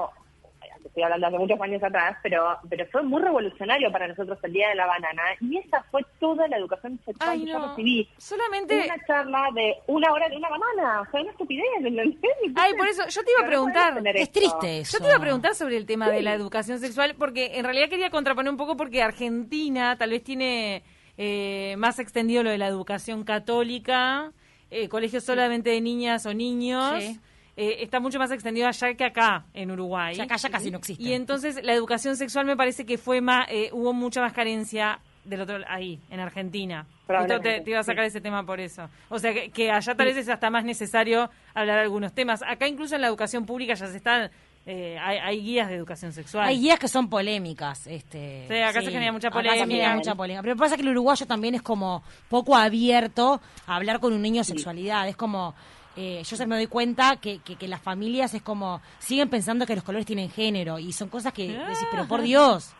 estoy 0.88 1.02
hablando 1.02 1.26
hace 1.26 1.38
muchos 1.38 1.60
años 1.60 1.82
atrás, 1.82 2.16
pero, 2.22 2.58
pero 2.68 2.86
fue 2.86 3.02
muy 3.02 3.22
revolucionario 3.22 3.90
para 3.92 4.08
nosotros 4.08 4.38
el 4.42 4.52
Día 4.52 4.68
de 4.68 4.74
la 4.74 4.86
Banana. 4.86 5.22
Y 5.40 5.58
esa 5.58 5.82
fue 5.90 6.02
toda 6.18 6.46
la 6.48 6.56
educación 6.56 6.98
sexual 7.04 7.30
Ay, 7.30 7.44
que 7.44 7.50
yo 7.50 7.58
no. 7.58 7.68
recibí. 7.68 8.08
Solamente... 8.18 8.84
Una 8.84 9.06
charla 9.06 9.48
de 9.54 9.74
una 9.86 10.12
hora 10.12 10.28
de 10.28 10.36
una 10.36 10.48
banana. 10.48 11.00
O 11.02 11.10
sea, 11.10 11.20
una 11.20 11.30
estupidez, 11.30 11.64
¿entendés? 11.78 12.16
Ay, 12.56 12.74
por 12.74 12.88
eso, 12.88 13.06
yo 13.08 13.22
te 13.22 13.30
iba 13.30 13.40
a 13.40 13.42
no 13.42 13.48
preguntar... 13.48 14.06
Es 14.16 14.32
triste 14.32 14.80
eso. 14.80 14.98
Yo 14.98 15.04
te 15.04 15.10
iba 15.10 15.16
a 15.16 15.20
preguntar 15.20 15.54
sobre 15.54 15.76
el 15.76 15.86
tema 15.86 16.10
de 16.10 16.22
la 16.22 16.34
educación 16.34 16.78
sexual, 16.78 17.14
porque 17.18 17.58
en 17.58 17.64
realidad 17.64 17.88
quería 17.88 18.10
contraponer 18.10 18.50
un 18.50 18.56
poco 18.56 18.76
porque 18.76 19.02
Argentina 19.02 19.96
tal 19.96 20.10
vez 20.10 20.22
tiene 20.22 20.82
eh, 21.16 21.74
más 21.78 21.98
extendido 21.98 22.42
lo 22.42 22.50
de 22.50 22.58
la 22.58 22.66
educación 22.66 23.24
católica, 23.24 24.32
eh, 24.70 24.88
colegios 24.88 25.24
solamente 25.24 25.70
de 25.70 25.80
niñas 25.80 26.26
o 26.26 26.34
niños. 26.34 27.02
Sí. 27.02 27.20
Eh, 27.56 27.78
está 27.80 28.00
mucho 28.00 28.18
más 28.18 28.30
extendido 28.30 28.68
allá 28.68 28.94
que 28.94 29.04
acá, 29.04 29.44
en 29.54 29.70
Uruguay. 29.70 30.14
Ya 30.14 30.24
acá 30.24 30.36
ya 30.36 30.48
casi 30.50 30.70
no 30.70 30.78
existe. 30.78 31.02
Y 31.02 31.12
entonces 31.12 31.60
la 31.62 31.72
educación 31.74 32.16
sexual 32.16 32.46
me 32.46 32.56
parece 32.56 32.84
que 32.86 32.98
fue 32.98 33.20
más, 33.20 33.46
eh, 33.50 33.70
hubo 33.72 33.92
mucha 33.92 34.20
más 34.20 34.32
carencia 34.32 35.00
del 35.24 35.42
otro 35.42 35.58
ahí, 35.68 36.00
en 36.10 36.18
Argentina. 36.20 36.86
Justo 37.06 37.40
te, 37.40 37.60
te 37.60 37.70
iba 37.70 37.80
a 37.80 37.84
sacar 37.84 38.04
sí. 38.04 38.08
ese 38.08 38.20
tema 38.20 38.44
por 38.44 38.58
eso. 38.60 38.88
O 39.10 39.18
sea, 39.18 39.34
que, 39.34 39.50
que 39.50 39.70
allá 39.70 39.94
tal 39.94 40.06
vez 40.06 40.16
es 40.16 40.28
hasta 40.28 40.48
más 40.48 40.64
necesario 40.64 41.28
hablar 41.54 41.76
de 41.76 41.82
algunos 41.82 42.14
temas. 42.14 42.42
Acá 42.42 42.66
incluso 42.66 42.94
en 42.94 43.02
la 43.02 43.08
educación 43.08 43.44
pública 43.44 43.74
ya 43.74 43.86
se 43.86 43.96
están, 43.98 44.30
eh, 44.64 44.96
hay, 44.98 45.18
hay 45.18 45.40
guías 45.42 45.68
de 45.68 45.74
educación 45.74 46.12
sexual. 46.12 46.48
Hay 46.48 46.58
guías 46.60 46.78
que 46.78 46.88
son 46.88 47.10
polémicas. 47.10 47.86
Este, 47.86 48.46
Sí, 48.48 48.54
acá 48.60 48.80
se 48.80 48.90
genera 48.90 49.12
mucha 49.12 49.28
acá 49.28 49.40
se 49.40 49.48
polémica. 49.48 49.66
genera 49.66 49.94
mucha 49.96 50.14
polémica. 50.14 50.42
Pero 50.42 50.56
pasa 50.56 50.76
que 50.76 50.82
el 50.82 50.88
uruguayo 50.88 51.26
también 51.26 51.54
es 51.54 51.62
como 51.62 52.02
poco 52.28 52.56
abierto 52.56 53.40
a 53.66 53.76
hablar 53.76 54.00
con 54.00 54.12
un 54.12 54.22
niño 54.22 54.40
de 54.40 54.44
sexualidad. 54.44 55.06
Es 55.08 55.16
como, 55.16 55.54
eh, 55.96 56.22
yo 56.24 56.36
se 56.36 56.46
me 56.46 56.56
doy 56.56 56.66
cuenta 56.66 57.16
que, 57.16 57.38
que, 57.40 57.56
que 57.56 57.68
las 57.68 57.80
familias 57.82 58.34
es 58.34 58.42
como, 58.42 58.80
siguen 58.98 59.28
pensando 59.28 59.66
que 59.66 59.74
los 59.74 59.84
colores 59.84 60.06
tienen 60.06 60.30
género 60.30 60.78
y 60.78 60.92
son 60.92 61.08
cosas 61.08 61.32
que 61.32 61.48
decís, 61.48 61.86
pero 61.90 62.06
por 62.06 62.22
Dios. 62.22 62.72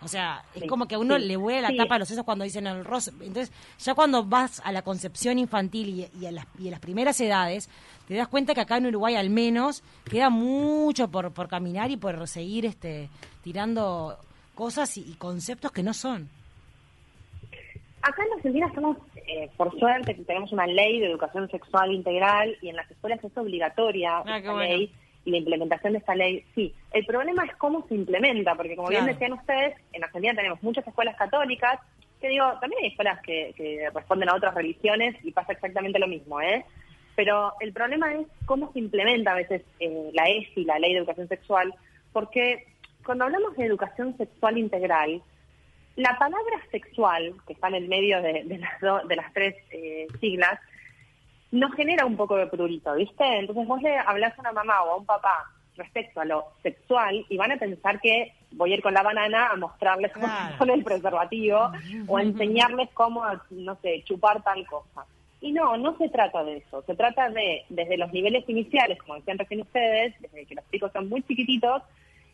O 0.00 0.06
sea, 0.06 0.44
es 0.54 0.62
Sí, 0.62 0.68
como 0.68 0.86
que 0.86 0.94
a 0.94 0.98
uno 1.00 1.16
sí, 1.18 1.24
le 1.24 1.36
huele 1.36 1.60
la 1.60 1.70
sí. 1.70 1.76
tapa 1.76 1.96
a 1.96 1.98
los 1.98 2.06
sesos 2.06 2.24
cuando 2.24 2.44
dicen 2.44 2.68
el 2.68 2.84
rosa. 2.84 3.10
Entonces, 3.20 3.50
ya 3.80 3.94
cuando 3.94 4.22
vas 4.24 4.60
a 4.64 4.70
la 4.70 4.82
concepción 4.82 5.40
infantil 5.40 5.88
y, 5.88 6.20
y 6.20 6.26
a 6.26 6.30
las, 6.30 6.46
y 6.56 6.68
a 6.68 6.70
las 6.70 6.78
primeras 6.78 7.20
edades, 7.20 7.68
te 8.06 8.14
das 8.14 8.28
cuenta 8.28 8.54
que 8.54 8.60
acá 8.60 8.76
en 8.76 8.86
Uruguay 8.86 9.16
al 9.16 9.28
menos 9.30 9.82
queda 10.08 10.30
mucho 10.30 11.08
por, 11.10 11.32
por 11.32 11.48
caminar 11.48 11.90
y 11.90 11.96
por 11.96 12.28
seguir 12.28 12.64
este 12.64 13.10
tirando 13.42 14.16
cosas 14.54 14.96
y, 14.98 15.02
conceptos 15.18 15.72
que 15.72 15.82
no 15.82 15.92
son. 15.94 16.28
Acá 18.02 18.22
en 18.24 18.32
Argentina 18.34 18.66
estamos, 18.66 18.96
eh, 19.26 19.50
por 19.56 19.76
suerte, 19.78 20.14
tenemos 20.14 20.52
una 20.52 20.66
ley 20.66 21.00
de 21.00 21.06
educación 21.06 21.50
sexual 21.50 21.92
integral 21.92 22.56
y 22.62 22.68
en 22.68 22.76
las 22.76 22.90
escuelas 22.90 23.22
es 23.22 23.36
obligatoria 23.36 24.22
ah, 24.24 24.38
esta 24.38 24.54
ley 24.54 24.92
y 25.24 25.30
la 25.30 25.38
implementación 25.38 25.92
de 25.92 25.98
esta 25.98 26.14
ley, 26.14 26.44
sí. 26.54 26.74
El 26.92 27.04
problema 27.04 27.44
es 27.44 27.54
cómo 27.56 27.86
se 27.88 27.94
implementa, 27.94 28.54
porque 28.54 28.76
como 28.76 28.88
bien 28.88 29.04
decían 29.04 29.32
ustedes, 29.34 29.76
en 29.92 30.04
Argentina 30.04 30.34
tenemos 30.34 30.62
muchas 30.62 30.86
escuelas 30.86 31.16
católicas, 31.16 31.80
que 32.20 32.28
digo, 32.28 32.46
también 32.60 32.82
hay 32.82 32.90
escuelas 32.90 33.20
que, 33.22 33.88
responden 33.94 34.28
a 34.28 34.34
otras 34.34 34.54
religiones 34.54 35.16
y 35.22 35.32
pasa 35.32 35.52
exactamente 35.52 35.98
lo 35.98 36.06
mismo, 36.06 36.40
¿eh? 36.40 36.64
Pero 37.14 37.52
el 37.60 37.72
problema 37.72 38.14
es 38.14 38.26
cómo 38.46 38.72
se 38.72 38.78
implementa 38.78 39.32
a 39.32 39.36
veces 39.36 39.62
eh, 39.80 40.10
la 40.14 40.28
ESI, 40.28 40.64
la 40.64 40.78
Ley 40.78 40.92
de 40.92 41.00
Educación 41.00 41.28
Sexual, 41.28 41.74
porque 42.12 42.64
cuando 43.04 43.24
hablamos 43.24 43.56
de 43.56 43.66
educación 43.66 44.16
sexual 44.16 44.56
integral, 44.56 45.22
la 45.98 46.16
palabra 46.16 46.60
sexual, 46.70 47.34
que 47.44 47.54
está 47.54 47.68
en 47.68 47.74
el 47.74 47.88
medio 47.88 48.22
de, 48.22 48.44
las, 48.44 49.08
de 49.08 49.16
las 49.16 49.32
tres 49.32 49.56
eh, 49.72 50.06
siglas, 50.20 50.58
nos 51.50 51.74
genera 51.74 52.06
un 52.06 52.16
poco 52.16 52.36
de 52.36 52.46
prurito, 52.46 52.94
¿viste? 52.94 53.24
Entonces 53.38 53.66
vos 53.66 53.82
le 53.82 53.96
hablas 53.98 54.38
a 54.38 54.40
una 54.42 54.52
mamá 54.52 54.82
o 54.84 54.92
a 54.92 54.96
un 54.96 55.06
papá 55.06 55.50
respecto 55.76 56.20
a 56.20 56.24
lo 56.24 56.44
sexual 56.62 57.26
y 57.28 57.36
van 57.36 57.50
a 57.50 57.56
pensar 57.56 58.00
que 58.00 58.32
voy 58.52 58.72
a 58.72 58.76
ir 58.76 58.82
con 58.82 58.94
la 58.94 59.02
banana 59.02 59.48
a 59.48 59.56
mostrarles 59.56 60.12
cómo 60.12 60.28
son 60.56 60.70
el 60.70 60.84
preservativo 60.84 61.72
o 62.06 62.16
a 62.16 62.22
enseñarles 62.22 62.90
cómo, 62.94 63.24
no 63.50 63.76
sé, 63.82 64.02
chupar 64.04 64.42
tal 64.44 64.64
cosa. 64.66 65.04
Y 65.40 65.50
no, 65.50 65.76
no 65.78 65.96
se 65.98 66.08
trata 66.10 66.44
de 66.44 66.58
eso. 66.58 66.82
Se 66.82 66.94
trata 66.94 67.28
de, 67.30 67.64
desde 67.68 67.96
los 67.96 68.12
niveles 68.12 68.48
iniciales, 68.48 68.98
como 68.98 69.16
decían 69.16 69.38
recién 69.38 69.62
ustedes, 69.62 70.14
desde 70.20 70.46
que 70.46 70.54
los 70.54 70.70
chicos 70.70 70.92
son 70.92 71.08
muy 71.08 71.22
chiquititos, 71.22 71.82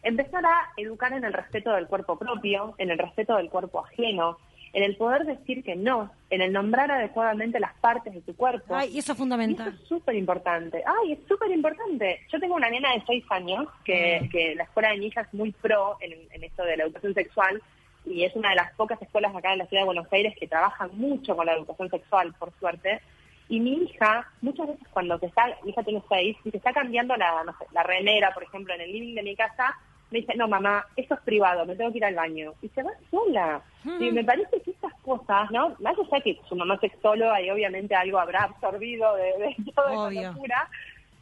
empezar 0.04 0.44
a 0.44 0.72
educar 0.76 1.12
en 1.12 1.24
el 1.24 1.32
respeto 1.32 1.72
del 1.72 1.86
cuerpo 1.86 2.18
propio, 2.18 2.74
en 2.78 2.90
el 2.90 2.98
respeto 2.98 3.36
del 3.36 3.50
cuerpo 3.50 3.84
ajeno, 3.84 4.38
en 4.72 4.82
el 4.82 4.96
poder 4.96 5.24
decir 5.24 5.62
que 5.62 5.76
no, 5.76 6.10
en 6.30 6.42
el 6.42 6.52
nombrar 6.52 6.90
adecuadamente 6.90 7.60
las 7.60 7.74
partes 7.74 8.12
de 8.12 8.20
tu 8.20 8.34
cuerpo. 8.34 8.74
Ay, 8.74 8.98
eso 8.98 9.12
es 9.12 9.18
fundamental. 9.18 9.68
eso 9.68 9.82
es 9.82 9.88
súper 9.88 10.16
importante. 10.16 10.82
Ay, 10.84 11.12
es 11.12 11.18
súper 11.28 11.50
importante. 11.50 12.20
Yo 12.32 12.40
tengo 12.40 12.56
una 12.56 12.68
nena 12.68 12.92
de 12.92 13.02
seis 13.06 13.24
años 13.30 13.66
que, 13.84 14.20
ah. 14.22 14.28
que 14.30 14.54
la 14.54 14.64
escuela 14.64 14.90
de 14.90 14.98
mi 14.98 15.06
hija 15.06 15.22
es 15.22 15.32
muy 15.32 15.52
pro 15.52 15.96
en, 16.00 16.12
en 16.32 16.44
esto 16.44 16.64
de 16.64 16.76
la 16.76 16.84
educación 16.84 17.14
sexual 17.14 17.62
y 18.04 18.24
es 18.24 18.34
una 18.36 18.50
de 18.50 18.56
las 18.56 18.72
pocas 18.74 19.00
escuelas 19.00 19.34
acá 19.34 19.52
en 19.52 19.58
la 19.58 19.66
ciudad 19.66 19.82
de 19.82 19.86
Buenos 19.86 20.12
Aires 20.12 20.34
que 20.38 20.46
trabajan 20.46 20.90
mucho 20.94 21.36
con 21.36 21.46
la 21.46 21.54
educación 21.54 21.88
sexual, 21.90 22.34
por 22.38 22.52
suerte. 22.58 23.00
Y 23.48 23.60
mi 23.60 23.74
hija, 23.74 24.30
muchas 24.40 24.68
veces 24.68 24.86
cuando 24.90 25.18
se 25.18 25.26
está, 25.26 25.46
mi 25.62 25.70
hija 25.70 25.82
tiene 25.82 26.02
seis, 26.08 26.36
y 26.44 26.50
se 26.50 26.56
está 26.56 26.72
cambiando 26.72 27.16
la, 27.16 27.44
no 27.44 27.52
sé, 27.58 27.66
la 27.72 27.82
remera, 27.82 28.32
por 28.32 28.42
ejemplo, 28.42 28.74
en 28.74 28.80
el 28.80 28.92
living 28.92 29.14
de 29.14 29.22
mi 29.22 29.36
casa, 29.36 29.78
me 30.14 30.20
dice, 30.20 30.36
no, 30.36 30.46
mamá, 30.46 30.86
esto 30.94 31.14
es 31.14 31.20
privado, 31.22 31.66
me 31.66 31.74
tengo 31.74 31.90
que 31.90 31.98
ir 31.98 32.04
al 32.04 32.14
baño. 32.14 32.52
Y 32.62 32.68
se 32.68 32.84
va 32.84 32.92
sola. 33.10 33.60
Y 33.84 34.12
me 34.12 34.22
parece 34.22 34.62
que 34.62 34.70
estas 34.70 34.94
cosas, 35.02 35.50
¿no? 35.50 35.74
Más 35.80 35.96
allá 35.98 36.22
que 36.22 36.38
su 36.48 36.54
mamá 36.54 36.78
sexóloga 36.78 37.42
y 37.42 37.50
obviamente 37.50 37.96
algo 37.96 38.20
habrá 38.20 38.44
absorbido 38.44 39.12
de, 39.16 39.24
de 39.24 39.72
toda 39.74 39.92
esa 39.92 40.30
locura, 40.30 40.68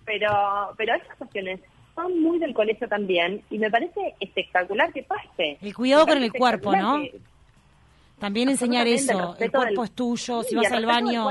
pero, 0.05 0.29
pero 0.77 0.95
esas 0.95 1.17
cuestiones 1.17 1.61
son 1.95 2.21
muy 2.21 2.39
del 2.39 2.53
colegio 2.53 2.87
también 2.87 3.43
y 3.49 3.59
me 3.59 3.71
parece 3.71 4.15
espectacular 4.21 4.93
que 4.93 5.05
pase. 5.05 5.57
El 5.63 5.75
cuidado 5.75 6.07
con 6.07 6.23
el 6.23 6.31
cuerpo, 6.31 6.77
¿no? 6.77 7.03
También 8.19 8.51
enseñar 8.51 8.87
eso, 8.87 9.37
el 9.41 9.51
cuerpo 9.51 9.85
es 9.85 9.91
tuyo, 9.93 10.43
si 10.43 10.55
vas 10.55 10.71
al 10.71 10.85
baño, 10.85 11.29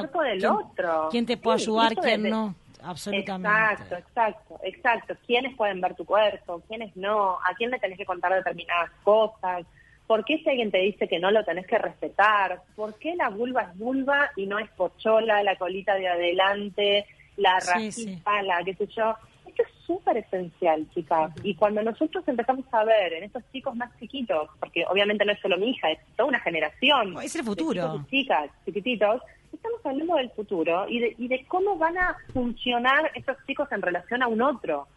¿quién, 1.11 1.27
te 1.27 1.37
puede 1.37 1.55
ayudar, 1.55 1.93
quién 1.93 2.23
no? 2.23 2.55
Absolutamente. 2.83 3.49
Exacto, 3.49 3.95
exacto, 3.95 4.59
exacto. 4.63 5.15
¿Quiénes 5.25 5.55
pueden 5.55 5.81
ver 5.81 5.95
tu 5.95 6.05
cuerpo? 6.05 6.61
¿Quiénes 6.67 6.95
no? 6.95 7.33
¿A 7.33 7.53
quién 7.57 7.71
le 7.71 7.79
tenés 7.79 7.97
que 7.97 8.05
contar 8.05 8.33
determinadas 8.33 8.91
cosas? 9.03 9.65
¿Por 10.07 10.25
qué 10.25 10.39
si 10.39 10.49
alguien 10.49 10.71
te 10.71 10.79
dice 10.79 11.07
que 11.07 11.19
no 11.19 11.31
lo 11.31 11.43
tenés 11.45 11.65
que 11.65 11.77
respetar? 11.77 12.61
¿Por 12.75 12.99
qué 12.99 13.15
la 13.15 13.29
vulva 13.29 13.61
es 13.61 13.77
vulva 13.77 14.29
y 14.35 14.45
no 14.45 14.59
es 14.59 14.69
pochola, 14.71 15.41
la 15.41 15.55
colita 15.55 15.95
de 15.95 16.09
adelante, 16.09 17.05
la 17.37 17.59
racita, 17.59 18.41
la 18.41 18.61
qué 18.63 18.73
sé 18.73 18.87
yo? 18.87 19.15
Esto 19.47 19.63
es 19.63 19.69
súper 19.85 20.17
esencial, 20.17 20.85
chicas. 20.93 21.31
Y 21.43 21.55
cuando 21.55 21.81
nosotros 21.81 22.27
empezamos 22.27 22.65
a 22.71 22.83
ver 22.83 23.13
en 23.13 23.23
estos 23.23 23.43
chicos 23.53 23.75
más 23.75 23.89
chiquitos, 23.99 24.49
porque 24.59 24.85
obviamente 24.85 25.23
no 25.23 25.31
es 25.31 25.39
solo 25.39 25.57
mi 25.57 25.69
hija, 25.69 25.91
es 25.91 25.99
toda 26.15 26.29
una 26.29 26.39
generación. 26.39 27.17
Es 27.21 27.35
el 27.35 27.43
futuro. 27.43 27.99
De 27.99 28.09
chicas, 28.09 28.49
chiquititos, 28.65 29.21
estamos 29.53 29.79
hablando 29.83 30.15
del 30.15 30.29
futuro 30.31 30.87
y 30.87 30.99
de, 30.99 31.15
y 31.17 31.27
de 31.27 31.45
cómo 31.45 31.77
van 31.77 31.97
a 31.97 32.17
funcionar 32.33 33.11
estos 33.15 33.37
chicos 33.45 33.71
en 33.71 33.81
relación 33.81 34.23
a 34.23 34.27
un 34.27 34.41
otro. 34.41 34.87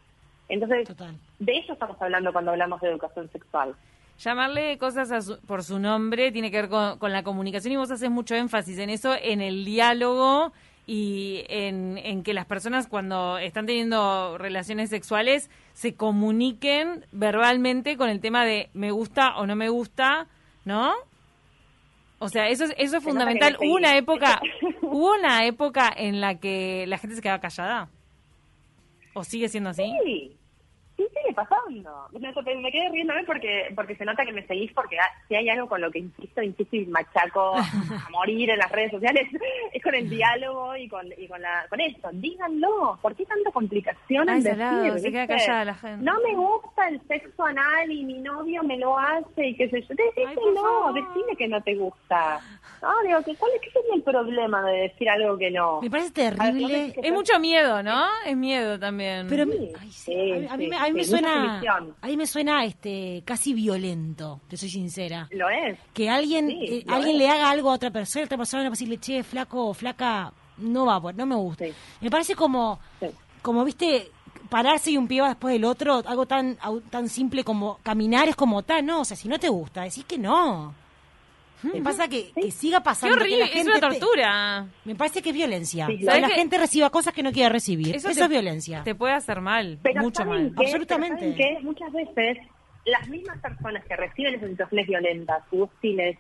Entonces, 0.49 0.89
de 1.39 1.53
eso 1.53 1.73
estamos 1.73 2.01
hablando 2.01 2.33
cuando 2.33 2.51
hablamos 2.51 2.81
de 2.81 2.89
educación 2.89 3.31
sexual. 3.31 3.75
Llamarle 4.19 4.79
cosas 4.79 5.39
por 5.47 5.65
su 5.65 5.79
nombre 5.79 6.31
tiene 6.31 6.51
que 6.51 6.63
ver 6.63 6.69
con, 6.69 7.13
la 7.13 7.23
comunicación 7.23 7.73
y 7.73 7.77
vos 7.77 7.91
haces 7.91 8.11
mucho 8.11 8.35
énfasis 8.35 8.79
en 8.79 8.91
eso, 8.91 9.15
en 9.21 9.41
el 9.41 9.65
diálogo 9.65 10.53
y 10.87 11.45
en, 11.49 11.99
en, 11.99 12.23
que 12.23 12.35
las 12.35 12.45
personas 12.47 12.87
cuando 12.87 13.39
están 13.39 13.67
teniendo 13.67 14.37
relaciones 14.39 14.91
sexuales 14.91 15.51
se 15.73 15.95
comuniquen 15.95 17.07
verbalmente 17.11 17.97
con 17.97 18.09
el 18.09 18.21
tema 18.21 18.45
de 18.45 18.69
me 18.75 18.93
gusta 18.93 19.37
o 19.37 19.47
no 19.47 19.57
me 19.57 19.71
gusta, 19.71 20.29
¿no? 20.65 20.93
O 22.19 22.29
sea, 22.29 22.49
eso 22.49 22.65
es, 22.65 22.75
eso 22.79 22.99
es 22.99 23.05
fundamental. 23.05 23.57
Hubo 23.61 23.75
una 23.75 23.97
época, 23.97 24.41
hubo 24.83 25.15
una 25.15 25.47
época 25.47 25.93
en 25.95 26.21
la 26.21 26.39
que 26.39 26.87
la 26.87 26.99
gente 26.99 27.17
se 27.17 27.23
quedaba 27.23 27.41
callada. 27.41 27.91
¿O 29.15 29.25
sigue 29.25 29.49
siendo 29.49 29.71
así? 29.71 29.93
Sí, 30.05 30.34
pasando. 31.35 32.09
Me, 32.13 32.55
me 32.57 32.73
quedé 32.73 32.89
riéndome 32.91 33.25
porque 33.25 33.73
porque 33.75 33.97
se 33.97 34.05
nota 34.05 34.25
que 34.25 34.33
me 34.33 34.47
seguís 34.47 34.73
porque 34.73 34.97
si 35.29 35.35
hay 35.35 35.49
algo 35.49 35.69
con 35.69 35.81
lo 35.81 35.91
que 35.91 35.99
insisto, 35.99 36.43
insisto 36.43 36.77
y 36.77 36.87
machaco 36.87 37.57
a 37.57 38.09
morir 38.11 38.51
en 38.51 38.59
las 38.59 38.71
redes 38.71 38.93
sociales 38.93 39.29
es 39.73 39.83
con 39.83 39.95
el 39.95 40.09
diálogo 40.09 40.77
y 40.77 40.89
con 40.89 41.07
y 41.17 41.27
con 41.29 41.41
la 41.43 41.67
con 41.69 41.81
eso. 41.81 42.09
Díganlo. 42.13 42.99
¿Por 43.03 43.15
qué 43.15 43.25
tanta 43.27 43.51
complicación 43.51 44.29
en 44.29 44.43
decir? 44.43 45.01
se 45.01 45.11
queda 45.11 45.27
callada 45.27 45.65
la 45.65 45.75
gente. 45.75 46.05
No 46.05 46.15
me 46.21 46.35
gusta 46.35 46.89
el 46.89 47.01
sexo 47.07 47.45
anal 47.45 47.91
y 47.91 48.05
mi 48.05 48.21
novio 48.21 48.63
me 48.63 48.79
lo 48.79 48.99
hace 48.99 49.49
y 49.49 49.57
qué 49.57 49.69
sé 49.69 49.83
yo. 49.83 49.95
no, 50.55 50.93
decime 50.93 51.37
que 51.37 51.49
no 51.49 51.63
te 51.63 51.75
gusta. 51.75 52.41
No, 52.83 52.91
digo, 53.03 53.37
¿cuál 53.39 53.53
es, 53.55 53.61
¿qué 53.63 53.71
sería 53.71 53.95
el 53.95 54.03
problema 54.03 54.63
de 54.71 54.83
decir 54.83 55.09
algo 55.09 55.39
que 55.39 55.51
no? 55.51 55.81
Me 55.81 55.91
parece 55.91 56.11
terrible. 56.11 56.95
es 57.03 57.13
mucho 57.13 57.39
miedo, 57.41 57.83
¿no? 57.83 58.07
Es 58.27 58.37
miedo 58.37 58.79
también. 58.79 59.27
Pero 59.29 59.45
a, 59.45 59.47
mí, 59.47 60.71
a 60.79 60.85
mí 60.85 60.93
me 60.93 61.05
suena 61.05 61.24
a 61.27 62.07
mí 62.07 62.17
me 62.17 62.27
suena 62.27 62.65
este 62.65 63.23
casi 63.25 63.55
violento, 63.55 64.41
te 64.49 64.57
soy 64.57 64.71
sincera. 64.71 65.29
Lo 65.31 65.49
es. 65.49 65.79
Que 65.93 66.09
alguien 66.09 66.51
eh, 66.51 66.85
alguien 66.89 67.19
le 67.19 67.29
haga 67.29 67.51
algo 67.51 67.71
a 67.71 67.75
otra 67.75 67.91
persona, 67.91 68.25
otra 68.25 68.39
persona 68.39 68.63
le 68.63 68.69
va 68.69 68.73
a 68.73 68.77
decirle, 68.77 68.99
che, 68.99 69.23
flaco 69.23 69.69
o 69.69 69.75
flaca, 69.75 70.33
no 70.59 70.87
va, 70.87 71.13
no 71.13 71.27
me 71.27 71.35
gusta. 71.35 71.65
Me 72.01 72.11
parece 72.11 72.35
como, 72.35 72.79
como 73.43 73.65
viste, 73.65 74.11
pararse 74.49 74.91
y 74.91 74.97
un 74.97 75.09
pie 75.09 75.21
va 75.21 75.29
después 75.29 75.53
del 75.53 75.65
otro, 75.65 76.03
algo 76.07 76.27
tan, 76.27 76.57
tan 76.91 77.09
simple 77.09 77.45
como 77.45 77.79
caminar 77.83 78.29
es 78.29 78.37
como 78.37 78.63
tal, 78.63 78.85
no, 78.85 79.01
o 79.01 79.05
sea, 79.05 79.17
si 79.17 79.29
no 79.29 79.39
te 79.39 79.49
gusta, 79.49 79.83
decís 79.83 80.05
que 80.05 80.19
no. 80.19 80.75
Me 81.73 81.83
pasa 81.83 82.09
que, 82.09 82.33
siga 82.51 82.83
pasando. 82.83 83.17
Qué 83.17 83.23
horrible, 83.23 83.51
es 83.53 83.67
una 83.67 83.81
tortura. 83.81 84.67
Me 84.85 84.95
parece 84.95 85.23
que 85.23 85.31
es 85.31 85.35
violencia. 85.35 85.87
que 85.87 86.05
la 86.05 86.29
gente 86.29 86.59
reciba 86.59 86.91
cosas 86.91 87.15
que 87.15 87.23
no 87.23 87.33
quiere 87.33 87.49
recibir. 87.49 87.97
Eso, 87.97 88.09
es 88.09 88.29
violencia. 88.29 88.83
Te 88.83 88.95
puede 88.95 89.15
hacer 89.15 89.41
mal, 89.41 89.79
mucho 89.97 90.25
mal. 90.25 90.53
Absolutamente. 90.57 91.35
que 91.35 91.59
muchas 91.63 91.93
veces 91.93 92.39
las 92.85 93.09
mismas 93.09 93.39
personas 93.39 93.85
que 93.87 93.97
reciben 93.97 94.35
esas 94.35 94.51
situaciones 94.51 94.87
violentas 94.87 95.43
y 95.51 95.61
hostiles 95.61 96.19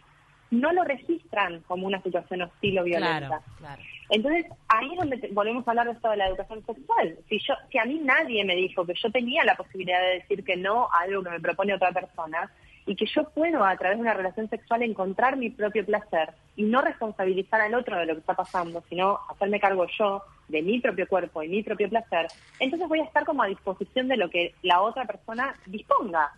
no 0.50 0.72
lo 0.72 0.84
registran 0.84 1.60
como 1.62 1.86
una 1.86 2.00
situación 2.02 2.42
hostil 2.42 2.78
o 2.78 2.84
violenta. 2.84 3.40
Claro, 3.58 3.82
Entonces, 4.10 4.46
ahí 4.68 4.92
es 4.92 4.98
donde 4.98 5.28
volvemos 5.32 5.66
a 5.66 5.70
hablar 5.70 5.86
de 5.86 5.92
esto 5.92 6.10
de 6.10 6.16
la 6.16 6.28
educación 6.28 6.64
sexual. 6.64 7.18
Si 7.28 7.38
yo, 7.40 7.54
si 7.70 7.78
a 7.78 7.84
mí 7.84 8.00
nadie 8.02 8.44
me 8.44 8.54
dijo 8.54 8.86
que 8.86 8.94
yo 8.94 9.10
tenía 9.10 9.44
la 9.44 9.56
posibilidad 9.56 10.00
de 10.00 10.20
decir 10.20 10.44
que 10.44 10.56
no 10.56 10.84
a 10.92 11.00
algo 11.02 11.22
que 11.22 11.30
me 11.30 11.40
propone 11.40 11.74
otra 11.74 11.92
persona, 11.92 12.50
y 12.86 12.96
que 12.96 13.06
yo 13.06 13.28
puedo 13.30 13.64
a 13.64 13.76
través 13.76 13.98
de 13.98 14.02
una 14.02 14.14
relación 14.14 14.48
sexual 14.48 14.82
encontrar 14.82 15.36
mi 15.36 15.50
propio 15.50 15.84
placer 15.84 16.30
y 16.56 16.64
no 16.64 16.82
responsabilizar 16.82 17.60
al 17.60 17.74
otro 17.74 17.98
de 17.98 18.06
lo 18.06 18.14
que 18.14 18.20
está 18.20 18.34
pasando, 18.34 18.82
sino 18.88 19.20
hacerme 19.30 19.60
cargo 19.60 19.86
yo 19.98 20.22
de 20.48 20.62
mi 20.62 20.80
propio 20.80 21.08
cuerpo 21.08 21.42
y 21.42 21.48
mi 21.48 21.62
propio 21.62 21.88
placer, 21.88 22.26
entonces 22.58 22.88
voy 22.88 23.00
a 23.00 23.04
estar 23.04 23.24
como 23.24 23.42
a 23.42 23.46
disposición 23.46 24.08
de 24.08 24.16
lo 24.16 24.28
que 24.28 24.54
la 24.62 24.82
otra 24.82 25.06
persona 25.06 25.56
disponga 25.66 26.32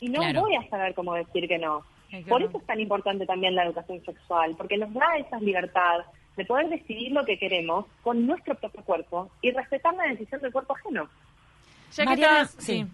y 0.00 0.08
no 0.08 0.20
voy 0.40 0.56
a 0.56 0.68
saber 0.68 0.94
cómo 0.94 1.14
decir 1.14 1.46
que 1.46 1.58
no. 1.58 1.84
Por 2.28 2.42
eso 2.42 2.58
es 2.58 2.66
tan 2.66 2.80
importante 2.80 3.24
también 3.24 3.54
la 3.54 3.64
educación 3.64 4.04
sexual, 4.04 4.54
porque 4.56 4.76
nos 4.76 4.92
da 4.92 5.16
esa 5.16 5.38
libertad 5.38 6.00
de 6.36 6.44
poder 6.44 6.68
decidir 6.68 7.12
lo 7.12 7.24
que 7.24 7.38
queremos 7.38 7.86
con 8.02 8.26
nuestro 8.26 8.54
propio 8.54 8.82
cuerpo 8.84 9.30
y 9.40 9.50
respetar 9.50 9.94
la 9.94 10.04
decisión 10.04 10.40
del 10.40 10.52
cuerpo 10.52 10.74
ajeno. 10.74 11.08
Ya 11.92 12.04
sí. 12.58 12.86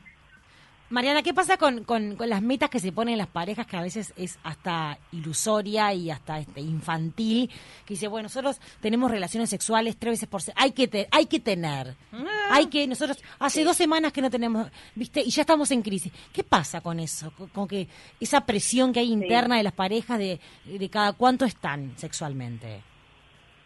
Mariana, 0.90 1.22
¿qué 1.22 1.34
pasa 1.34 1.58
con, 1.58 1.84
con, 1.84 2.16
las 2.18 2.40
metas 2.40 2.70
que 2.70 2.80
se 2.80 2.92
ponen 2.92 3.18
las 3.18 3.26
parejas, 3.26 3.66
que 3.66 3.76
a 3.76 3.82
veces 3.82 4.14
es 4.16 4.38
hasta 4.42 4.98
ilusoria 5.12 5.92
y 5.92 6.10
hasta 6.10 6.38
este, 6.38 6.62
infantil? 6.62 7.50
Que 7.84 7.94
dice, 7.94 8.08
bueno, 8.08 8.24
nosotros 8.24 8.58
tenemos 8.80 9.10
relaciones 9.10 9.50
sexuales 9.50 9.98
tres 9.98 10.12
veces 10.12 10.28
por 10.28 10.40
semana. 10.40 10.64
Hay 10.64 10.72
que, 10.72 11.06
hay 11.10 11.26
que 11.26 11.40
tener. 11.40 11.94
hay 12.50 12.66
que 12.66 12.86
nosotros 12.86 13.22
hace 13.38 13.64
dos 13.64 13.76
semanas 13.76 14.12
que 14.12 14.22
no 14.22 14.30
tenemos, 14.30 14.66
viste, 14.94 15.20
y 15.20 15.30
ya 15.30 15.42
estamos 15.42 15.70
en 15.72 15.82
crisis. 15.82 16.10
¿Qué 16.32 16.42
pasa 16.42 16.80
con 16.80 17.00
eso? 17.00 17.32
Con, 17.32 17.48
con 17.48 17.68
que 17.68 17.86
esa 18.18 18.46
presión 18.46 18.92
que 18.92 19.00
hay 19.00 19.12
interna 19.12 19.58
de 19.58 19.64
las 19.64 19.74
parejas 19.74 20.18
de, 20.18 20.40
de 20.64 20.88
cada 20.88 21.12
cuánto 21.12 21.44
están 21.44 21.92
sexualmente. 21.96 22.82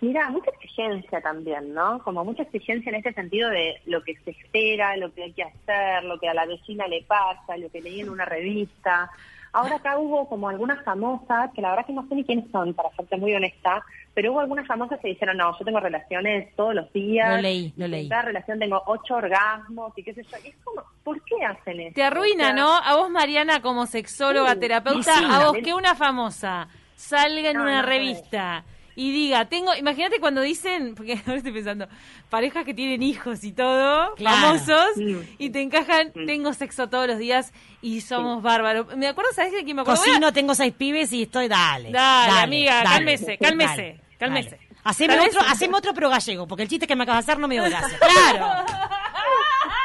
Mira, 0.01 0.29
mucha 0.31 0.51
exigencia 0.73 1.21
también, 1.21 1.75
¿no? 1.75 1.99
Como 2.03 2.25
mucha 2.25 2.43
exigencia 2.43 2.91
en 2.91 2.97
este 2.97 3.13
sentido 3.13 3.51
de 3.51 3.81
lo 3.87 4.03
que 4.03 4.17
se 4.25 4.31
espera, 4.31 4.97
lo 4.97 5.13
que 5.13 5.25
hay 5.25 5.33
que 5.33 5.43
hacer, 5.43 6.05
lo 6.05 6.19
que 6.19 6.29
a 6.29 6.35
la 6.35 6.47
vecina 6.47 6.87
le 6.89 7.03
pasa, 7.03 7.57
lo 7.57 7.71
que 7.71 7.81
leí 7.81 8.01
en 8.01 8.09
una 8.11 8.25
revista. 8.25 9.11
Ahora 9.53 9.77
acá 9.77 9.99
hubo 9.99 10.29
como 10.29 10.49
algunas 10.49 10.83
famosas, 10.83 11.51
que 11.55 11.61
la 11.61 11.71
verdad 11.71 11.87
que 11.87 11.93
no 11.93 12.09
sé 12.09 12.15
ni 12.15 12.25
quiénes 12.25 12.51
son, 12.51 12.73
para 12.73 12.91
serte 12.97 13.19
muy 13.19 13.35
honesta, 13.35 13.85
pero 14.15 14.33
hubo 14.33 14.41
algunas 14.41 14.67
famosas 14.67 14.99
que 15.01 15.09
dijeron, 15.09 15.37
no, 15.37 15.57
yo 15.59 15.65
tengo 15.65 15.79
relaciones 15.79 16.55
todos 16.57 16.75
los 16.75 16.91
días. 16.93 17.37
Lo 17.37 17.43
leí, 17.43 17.73
y 17.77 17.87
leí. 17.89 18.03
En 18.05 18.09
cada 18.09 18.23
relación 18.23 18.59
tengo 18.59 18.83
ocho 18.87 19.17
orgasmos 19.17 19.93
y 19.97 20.03
qué 20.03 20.15
sé 20.15 20.23
yo. 20.23 20.39
Y 20.43 20.49
es 20.49 20.57
como, 20.65 20.83
¿por 21.05 21.23
qué 21.25 21.45
hacen 21.45 21.81
eso? 21.81 21.95
Te 21.95 22.03
arruina, 22.03 22.45
O 22.45 22.47
sea, 22.47 22.55
¿no? 22.55 22.77
A 22.77 22.97
vos, 22.97 23.11
Mariana, 23.11 23.61
como 23.61 23.85
sexóloga, 23.85 24.55
Sí, 24.55 24.61
terapeuta, 24.61 25.19
sí, 25.19 25.25
a 25.29 25.45
vos 25.45 25.57
que 25.63 25.75
una 25.75 25.95
famosa 25.95 26.69
salga 26.97 27.51
en 27.51 27.59
No, 27.59 27.65
una 27.65 27.83
no, 27.83 27.89
revista 27.89 28.65
y 28.95 29.11
diga, 29.13 29.47
tengo, 29.47 29.75
imagínate 29.75 30.21
cuando 30.21 30.41
dicen, 30.41 30.95
porque 30.95 31.15
ahora 31.27 31.37
estoy 31.39 31.53
pensando, 31.53 31.89
parejas 32.31 32.65
que 32.65 32.75
tienen 32.75 33.03
hijos 33.03 33.43
y 33.45 33.53
todo, 33.53 34.15
Claro. 34.17 34.59
famosos, 34.59 34.91
y 35.39 35.51
te 35.51 35.61
encajan, 35.63 36.13
tengo 36.13 36.53
sexo 36.53 36.89
todos 36.89 37.07
los 37.07 37.19
días 37.19 37.53
y 37.81 38.01
somos 38.03 38.43
bárbaros. 38.43 38.95
Me 38.97 39.09
acuerdo, 39.09 39.31
¿sabes 39.35 39.53
de 39.53 39.65
quién 39.65 39.77
me 39.77 39.83
acuerdo? 39.83 40.03
Cocino, 40.03 40.33
tengo 40.33 40.55
seis 40.55 40.73
pibes 40.75 41.13
y 41.13 41.23
estoy, 41.23 41.49
dale. 41.49 41.91
Dale, 41.91 42.41
amiga, 42.41 42.75
dale, 42.77 42.89
cálmese, 42.91 43.39
cálmese, 43.39 43.71
dale, 43.71 44.01
cálmese. 44.19 44.51
dale. 44.51 44.63
Haceme 44.85 45.21
otro, 45.21 45.41
haceme 45.43 45.77
otro 45.77 45.95
pero 45.95 46.11
gallego, 46.11 46.49
porque 46.49 46.65
el 46.65 46.69
chiste 46.69 46.87
que 46.89 46.97
me 46.97 47.05
acabas 47.05 47.25
de 47.25 47.33
hacer 47.33 47.41
no 47.41 47.47
me 47.49 47.55
dio 47.55 47.63
gracia. 47.65 47.99
¡Claro! 48.33 48.65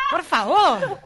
Por 0.10 0.24
favor. 0.24 1.00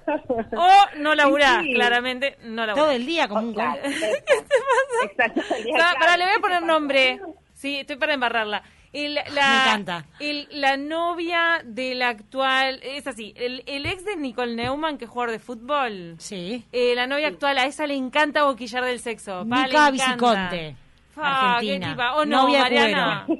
O 0.55 0.69
no 0.97 1.15
laburás, 1.15 1.63
Sí. 1.63 1.73
claramente, 1.73 2.37
no 2.43 2.65
laburás. 2.65 2.75
Todo 2.85 2.91
el 2.91 3.05
día 3.05 3.27
como 3.27 3.41
un... 3.41 3.53
Claro, 3.53 3.81
Exacto. 5.03 5.41
Sa- 5.77 5.95
Pará, 5.99 6.17
le 6.17 6.25
voy 6.25 6.33
a 6.35 6.39
poner 6.39 6.61
nombre. 6.63 7.19
Sí, 7.61 7.77
estoy 7.77 7.95
para 7.97 8.15
embarrarla. 8.15 8.63
El- 8.91 9.13
la, 9.13 9.23
Me 9.23 9.29
encanta. 9.69 10.05
el- 10.19 10.47
la 10.49 10.77
novia 10.77 11.61
del 11.63 12.01
actual, 12.01 12.79
es 12.81 13.05
así, 13.05 13.33
el, 13.37 13.61
el 13.67 13.85
ex 13.85 14.03
de 14.03 14.15
Nicole 14.17 14.55
Neumann, 14.55 14.97
que 14.97 15.05
es 15.05 15.11
jugador 15.11 15.31
de 15.31 15.37
fútbol. 15.37 16.15
Sí. 16.17 16.65
Eh, 16.71 16.95
la 16.95 17.05
novia 17.05 17.27
actual, 17.27 17.59
a 17.59 17.65
esa 17.67 17.85
le 17.85 17.93
encanta 17.93 18.45
boquillar 18.45 18.83
del 18.83 18.99
sexo. 18.99 19.45
Pa, 19.47 19.63
Mica 19.67 19.67
encanta. 19.67 19.91
Viciconte. 19.91 20.75
Fa, 21.11 21.55
Argentina. 21.57 21.85
qué 21.85 21.91
tipa. 21.91 22.15
Oh, 22.15 22.25
no, 22.25 22.41
Novia 22.43 22.63
de 22.63 22.69
Mariana. 22.79 23.27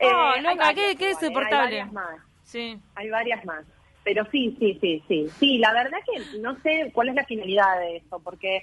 Eh, 0.00 0.06
Oh, 0.12 0.32
varias 0.56 0.74
qué- 0.74 0.96
qué 0.96 1.06
¿eh? 1.08 1.10
insoportable. 1.12 1.56
Hay 1.80 1.86
varias 1.86 1.92
más. 1.92 2.16
Sí. 2.42 2.78
Hay 2.96 3.08
varias 3.08 3.44
más. 3.44 3.64
Pero 4.02 4.26
sí, 4.30 4.54
sí, 4.58 4.76
sí, 4.80 5.02
sí. 5.08 5.26
Sí, 5.38 5.58
la 5.58 5.72
verdad 5.72 5.98
que 6.04 6.38
no 6.40 6.60
sé 6.62 6.90
cuál 6.92 7.08
es 7.08 7.14
la 7.14 7.24
finalidad 7.24 7.78
de 7.80 7.96
eso, 7.98 8.20
porque 8.22 8.60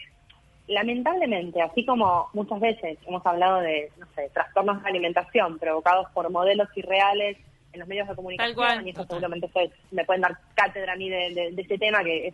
lamentablemente, 0.67 1.61
así 1.61 1.85
como 1.85 2.29
muchas 2.33 2.59
veces 2.59 2.97
hemos 3.07 3.25
hablado 3.25 3.59
de, 3.61 3.91
no 3.97 4.05
sé, 4.15 4.29
trastornos 4.33 4.81
de 4.83 4.89
alimentación 4.89 5.59
provocados 5.59 6.07
por 6.11 6.29
modelos 6.29 6.69
irreales 6.75 7.37
en 7.73 7.79
los 7.79 7.87
medios 7.89 8.07
de 8.07 8.15
comunicación, 8.15 8.55
cual. 8.55 8.85
y 8.85 8.89
eso 8.91 9.01
Total. 9.01 9.15
seguramente 9.17 9.45
ustedes 9.47 9.71
me 9.91 10.05
pueden 10.05 10.21
dar 10.21 10.37
cátedra 10.55 10.93
a 10.93 10.95
mí 10.95 11.09
de, 11.09 11.33
de, 11.33 11.51
de 11.51 11.61
este 11.61 11.77
tema, 11.77 12.03
que 12.03 12.27
es 12.27 12.33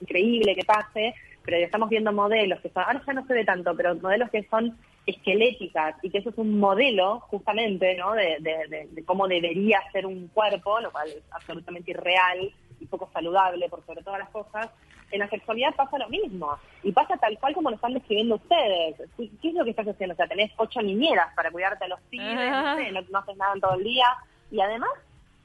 increíble 0.00 0.54
que 0.54 0.64
pase, 0.64 1.14
pero 1.44 1.56
estamos 1.58 1.88
viendo 1.88 2.12
modelos 2.12 2.60
que 2.60 2.68
son, 2.70 2.82
ahora 2.84 3.02
ya 3.06 3.12
no 3.12 3.26
se 3.26 3.34
ve 3.34 3.44
tanto, 3.44 3.74
pero 3.76 3.94
modelos 3.96 4.30
que 4.30 4.42
son 4.44 4.76
esqueléticas 5.06 5.96
y 6.02 6.10
que 6.10 6.18
eso 6.18 6.30
es 6.30 6.38
un 6.38 6.58
modelo 6.58 7.20
justamente 7.20 7.96
¿no? 7.96 8.12
de, 8.12 8.36
de- 8.40 8.66
de- 8.68 8.88
de 8.90 9.04
cómo 9.04 9.26
debería 9.26 9.80
ser 9.92 10.06
un 10.06 10.28
cuerpo, 10.28 10.80
lo 10.80 10.90
cual 10.92 11.08
es 11.08 11.22
absolutamente 11.32 11.90
irreal 11.92 12.52
y 12.80 12.86
poco 12.86 13.08
saludable 13.12 13.68
por 13.68 13.84
sobre 13.86 14.02
todas 14.02 14.20
las 14.20 14.28
cosas, 14.30 14.68
en 15.10 15.20
la 15.20 15.28
sexualidad 15.28 15.74
pasa 15.74 15.98
lo 15.98 16.08
mismo 16.08 16.56
y 16.82 16.92
pasa 16.92 17.16
tal 17.16 17.38
cual 17.38 17.54
como 17.54 17.70
lo 17.70 17.76
están 17.76 17.94
describiendo 17.94 18.36
ustedes. 18.36 18.96
¿Qué 19.16 19.48
es 19.48 19.54
lo 19.54 19.64
que 19.64 19.70
estás 19.70 19.88
haciendo? 19.88 20.14
O 20.14 20.16
sea, 20.16 20.26
tenés 20.26 20.52
ocho 20.56 20.80
niñeras 20.80 21.32
para 21.34 21.50
cuidarte 21.50 21.84
a 21.84 21.88
los 21.88 22.00
pibes, 22.10 22.50
no, 22.50 22.76
sé, 22.76 22.92
no, 22.92 23.00
no 23.10 23.18
haces 23.18 23.36
nada 23.36 23.54
en 23.54 23.60
todo 23.60 23.74
el 23.74 23.84
día 23.84 24.06
y 24.50 24.60
además, 24.60 24.90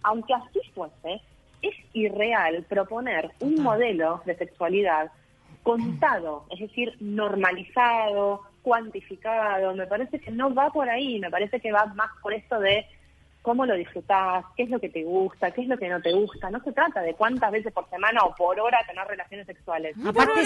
aunque 0.03 0.33
así 0.33 0.59
fuese, 0.73 1.21
es 1.61 1.75
irreal 1.93 2.63
proponer 2.69 3.31
un 3.39 3.55
modelo 3.61 4.21
de 4.25 4.35
sexualidad 4.35 5.11
contado, 5.63 6.45
es 6.51 6.59
decir, 6.59 6.95
normalizado, 6.99 8.41
cuantificado. 8.61 9.73
Me 9.75 9.87
parece 9.87 10.19
que 10.19 10.31
no 10.31 10.53
va 10.53 10.69
por 10.71 10.89
ahí, 10.89 11.19
me 11.19 11.31
parece 11.31 11.59
que 11.59 11.71
va 11.71 11.85
más 11.87 12.09
por 12.21 12.33
esto 12.33 12.59
de 12.59 12.85
cómo 13.45 13.63
lo 13.63 13.75
disfrutás, 13.75 14.43
qué 14.57 14.63
es 14.63 14.71
lo 14.71 14.79
que 14.79 14.89
te 14.89 15.03
gusta, 15.03 15.51
qué 15.51 15.61
es 15.61 15.67
lo 15.67 15.77
que 15.77 15.87
no 15.87 16.01
te 16.01 16.11
gusta. 16.11 16.49
No 16.49 16.59
se 16.63 16.71
trata 16.71 17.01
de 17.01 17.13
cuántas 17.13 17.51
veces 17.51 17.71
por 17.71 17.87
semana 17.91 18.21
o 18.23 18.33
por 18.33 18.59
hora 18.59 18.79
tener 18.87 19.07
relaciones 19.07 19.45
sexuales. 19.45 19.95
Aparte, 20.03 20.41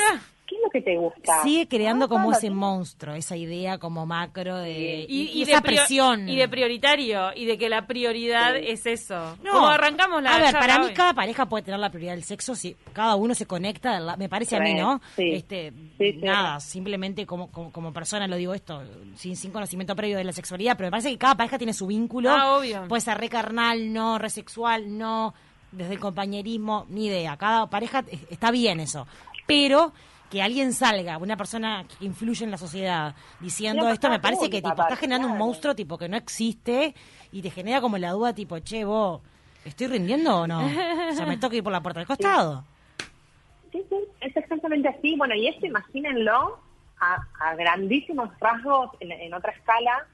¿Qué 0.49 0.55
es 0.55 0.61
lo 0.63 0.69
que 0.71 0.81
te 0.81 0.97
gusta? 0.97 1.43
sigue 1.43 1.67
creando 1.67 2.05
Ah, 2.05 2.09
como 2.09 2.31
ese 2.31 2.49
monstruo, 2.49 3.13
esa 3.13 3.37
idea 3.37 3.77
como 3.77 4.07
macro 4.07 4.57
de... 4.57 5.05
Y, 5.07 5.21
y 5.27 5.29
y 5.39 5.41
esa 5.43 5.57
de 5.57 5.61
prior- 5.61 5.75
presión. 5.85 6.27
Y 6.27 6.35
de 6.37 6.49
prioritario, 6.49 7.29
y 7.35 7.45
de 7.45 7.57
que 7.59 7.69
la 7.69 7.85
prioridad 7.85 8.55
Sí. 8.55 8.63
es 8.67 8.85
eso. 8.87 9.37
No. 9.43 9.51
¿Cómo 9.51 9.67
arrancamos 9.67 10.23
la 10.23 10.35
A 10.35 10.39
ver, 10.39 10.53
para 10.53 10.79
mí 10.79 10.85
hoy? 10.87 10.93
cada 10.93 11.13
pareja 11.13 11.45
puede 11.45 11.63
tener 11.65 11.79
la 11.79 11.89
prioridad 11.91 12.13
del 12.13 12.23
sexo 12.23 12.55
si 12.55 12.75
cada 12.93 13.15
uno 13.15 13.35
se 13.35 13.45
conecta, 13.45 13.99
la- 13.99 14.17
me 14.17 14.27
parece 14.27 14.55
a 14.55 14.59
mí, 14.59 14.73
¿no? 14.73 14.99
sí. 15.15 15.33
Este, 15.33 15.71
Sí, 15.99 16.13
sí. 16.13 16.17
nada, 16.23 16.59
simplemente 16.59 17.25
como, 17.27 17.51
como, 17.51 17.71
como 17.71 17.93
persona 17.93 18.27
lo 18.27 18.35
digo 18.35 18.53
esto, 18.55 18.81
sin, 19.15 19.35
sin 19.35 19.51
conocimiento 19.51 19.95
previo 19.95 20.17
de 20.17 20.23
la 20.23 20.31
sexualidad, 20.33 20.75
pero 20.77 20.87
me 20.87 20.91
parece 20.91 21.11
que 21.11 21.17
cada 21.19 21.35
pareja 21.35 21.57
tiene 21.59 21.73
su 21.73 21.85
vínculo. 21.85 22.31
Ah, 22.31 22.55
obvio. 22.57 22.87
Puede 22.87 23.01
ser 23.01 23.17
re 23.19 23.29
carnal, 23.29 23.93
no, 23.93 24.17
re 24.17 24.29
sexual, 24.31 24.97
no, 24.97 25.33
desde 25.71 25.93
el 25.93 25.99
compañerismo, 25.99 26.85
ni 26.89 27.05
idea. 27.05 27.37
Cada 27.37 27.67
pareja 27.69 28.03
está 28.31 28.49
bien 28.49 28.79
eso. 28.79 29.05
Pero 29.45 29.93
que 30.29 30.41
alguien 30.41 30.73
salga, 30.73 31.17
una 31.17 31.35
persona 31.37 31.85
que 31.87 32.05
influye 32.05 32.43
en 32.45 32.51
la 32.51 32.57
sociedad, 32.57 33.15
diciendo 33.39 33.89
esto, 33.89 34.09
me 34.09 34.19
parece 34.19 34.49
que 34.49 34.61
tipo, 34.61 34.81
está 34.81 34.95
generando 34.95 35.27
un 35.27 35.37
monstruo 35.37 35.73
tipo 35.75 35.97
que 35.97 36.07
no 36.07 36.17
existe 36.17 36.93
y 37.31 37.41
te 37.41 37.49
genera 37.49 37.81
como 37.81 37.97
la 37.97 38.11
duda 38.11 38.33
tipo, 38.33 38.59
che, 38.59 38.83
vos, 38.85 39.21
¿estoy 39.65 39.87
rindiendo 39.87 40.41
o 40.41 40.47
no? 40.47 40.65
O 40.65 41.13
sea, 41.13 41.25
me 41.25 41.37
toca 41.37 41.55
ir 41.55 41.63
por 41.63 41.71
la 41.71 41.81
puerta 41.81 41.99
del 41.99 42.07
costado. 42.07 42.63
Sí, 43.71 43.83
sí, 43.89 43.95
es 44.21 44.35
exactamente 44.35 44.87
así. 44.89 45.15
Bueno, 45.17 45.35
y 45.35 45.47
esto 45.47 45.65
imagínenlo 45.65 46.59
a, 46.99 47.17
a 47.39 47.55
grandísimos 47.55 48.29
rasgos 48.39 48.91
en, 48.99 49.11
en 49.11 49.33
otra 49.33 49.51
escala, 49.53 50.05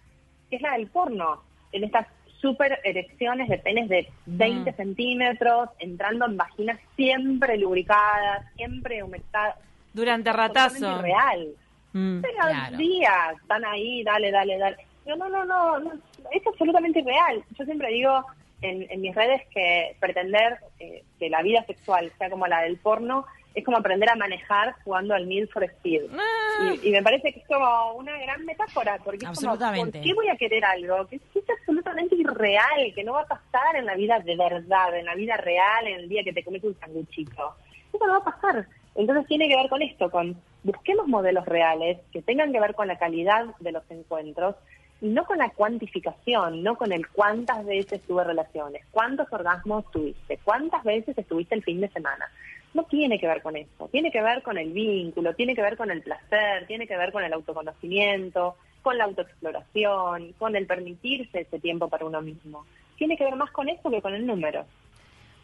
que 0.50 0.58
es 0.58 0.62
la 0.62 0.74
del 0.74 0.88
porno. 0.88 1.42
En 1.72 1.84
estas 1.84 2.08
super 2.42 2.80
erecciones 2.84 3.50
de 3.50 3.58
penes 3.58 3.90
de 3.90 4.08
20 4.28 4.72
Mm. 4.72 4.76
centímetros, 4.76 5.70
entrando 5.80 6.26
en 6.26 6.38
vaginas 6.38 6.80
siempre 6.96 7.58
lubricadas, 7.58 8.46
siempre 8.56 9.02
humectadas. 9.04 9.56
Durante 9.96 10.34
ratazo. 10.34 11.02
Real. 11.02 11.48
Mm. 11.94 12.22
Pero 12.22 12.34
Claro. 12.36 12.78
días, 12.78 13.38
están 13.42 13.64
ahí, 13.66 14.04
dale, 14.04 14.30
dale, 14.30 14.58
dale. 14.58 14.78
No, 15.06 15.16
no, 15.16 15.30
no, 15.30 15.46
no, 15.46 15.80
no, 15.80 15.92
es 16.32 16.46
absolutamente 16.46 17.02
real. 17.02 17.44
Yo 17.58 17.64
siempre 17.64 17.90
digo 17.90 18.26
en, 18.62 18.86
en 18.90 19.02
mis 19.02 19.16
redes 19.16 19.42
que 19.54 19.96
pretender 20.00 20.58
eh, 20.80 21.04
que 21.18 21.30
la 21.30 21.42
vida 21.42 21.64
sexual 21.66 22.12
sea 22.18 22.30
como 22.30 22.48
la 22.48 22.62
del 22.62 22.78
porno 22.78 23.26
es 23.54 23.64
como 23.64 23.78
aprender 23.78 24.10
a 24.10 24.16
manejar 24.16 24.76
jugando 24.84 25.14
al 25.14 25.30
Need 25.30 25.48
for 25.48 25.64
Speed. 25.64 26.02
Ah. 26.14 26.74
Y, 26.84 26.90
y 26.90 26.92
me 26.92 27.02
parece 27.02 27.32
que 27.32 27.40
es 27.40 27.48
como 27.48 27.94
una 27.94 28.18
gran 28.20 28.46
metáfora, 28.46 29.00
porque 29.04 29.26
es 29.26 29.40
como. 29.40 29.58
¿por 29.58 29.92
qué 29.92 30.14
voy 30.14 30.28
a 30.28 30.36
querer 30.36 30.66
algo 30.66 31.08
que, 31.08 31.20
que 31.20 31.40
es 31.40 31.50
absolutamente 31.50 32.16
irreal, 32.16 32.94
que 32.94 33.04
no 33.06 33.14
va 33.14 33.22
a 33.22 33.28
pasar 33.28 33.78
en 33.78 33.86
la 33.86 33.96
vida 33.96 34.20
de 34.20 34.36
verdad, 34.36 34.98
en 34.98 35.06
la 35.06 35.16
vida 35.16 35.38
real, 35.38 35.88
en 35.88 36.02
el 36.02 36.10
día 36.10 36.24
que 36.24 36.34
te 36.34 36.44
comes 36.44 36.64
un 36.66 36.78
sanguchito? 36.80 37.56
Eso 37.94 38.06
no 38.06 38.14
va 38.14 38.18
a 38.18 38.24
pasar. 38.26 38.68
Entonces 38.96 39.28
tiene 39.28 39.50
que 39.50 39.56
ver 39.56 39.70
con 39.70 39.82
esto, 39.82 40.10
con 40.10 40.36
busquemos 40.64 41.08
modelos 41.08 41.46
reales 41.46 42.00
que 42.12 42.22
tengan 42.22 42.52
que 42.52 42.60
ver 42.60 42.74
con 42.74 42.88
la 42.88 42.98
calidad 42.98 43.46
de 43.60 43.72
los 43.72 43.84
encuentros 43.92 44.56
y 45.02 45.08
no 45.08 45.26
con 45.26 45.38
la 45.38 45.50
cuantificación, 45.50 46.64
no 46.64 46.78
con 46.78 46.92
el 46.92 47.08
cuántas 47.10 47.66
veces 47.66 48.02
tuve 48.08 48.24
relaciones, 48.24 48.84
cuántos 48.92 49.32
orgasmos 49.32 49.90
tuviste, 49.92 50.40
cuántas 50.44 50.84
veces 50.84 51.18
estuviste 51.18 51.56
el 51.56 51.64
fin 51.64 51.82
de 51.82 51.90
semana. 51.90 52.26
No 52.74 52.84
tiene 52.84 53.20
que 53.20 53.28
ver 53.28 53.42
con 53.42 53.56
eso, 53.56 53.88
tiene 53.92 54.12
que 54.12 54.22
ver 54.22 54.42
con 54.42 54.58
el 54.58 54.72
vínculo, 54.72 55.34
tiene 55.34 55.56
que 55.56 55.62
ver 55.62 55.78
con 55.78 55.92
el 55.92 56.02
placer, 56.02 56.66
tiene 56.68 56.88
que 56.88 56.98
ver 56.98 57.12
con 57.12 57.24
el 57.24 57.34
autoconocimiento, 57.34 58.56
con 58.82 58.98
la 58.98 59.06
autoexploración, 59.06 60.34
con 60.34 60.56
el 60.56 60.68
permitirse 60.68 61.42
ese 61.42 61.60
tiempo 61.60 61.90
para 61.90 62.06
uno 62.06 62.22
mismo. 62.22 62.66
Tiene 62.98 63.18
que 63.18 63.26
ver 63.26 63.36
más 63.36 63.52
con 63.52 63.70
eso 63.70 63.90
que 63.90 64.02
con 64.02 64.14
el 64.14 64.26
número. 64.26 64.66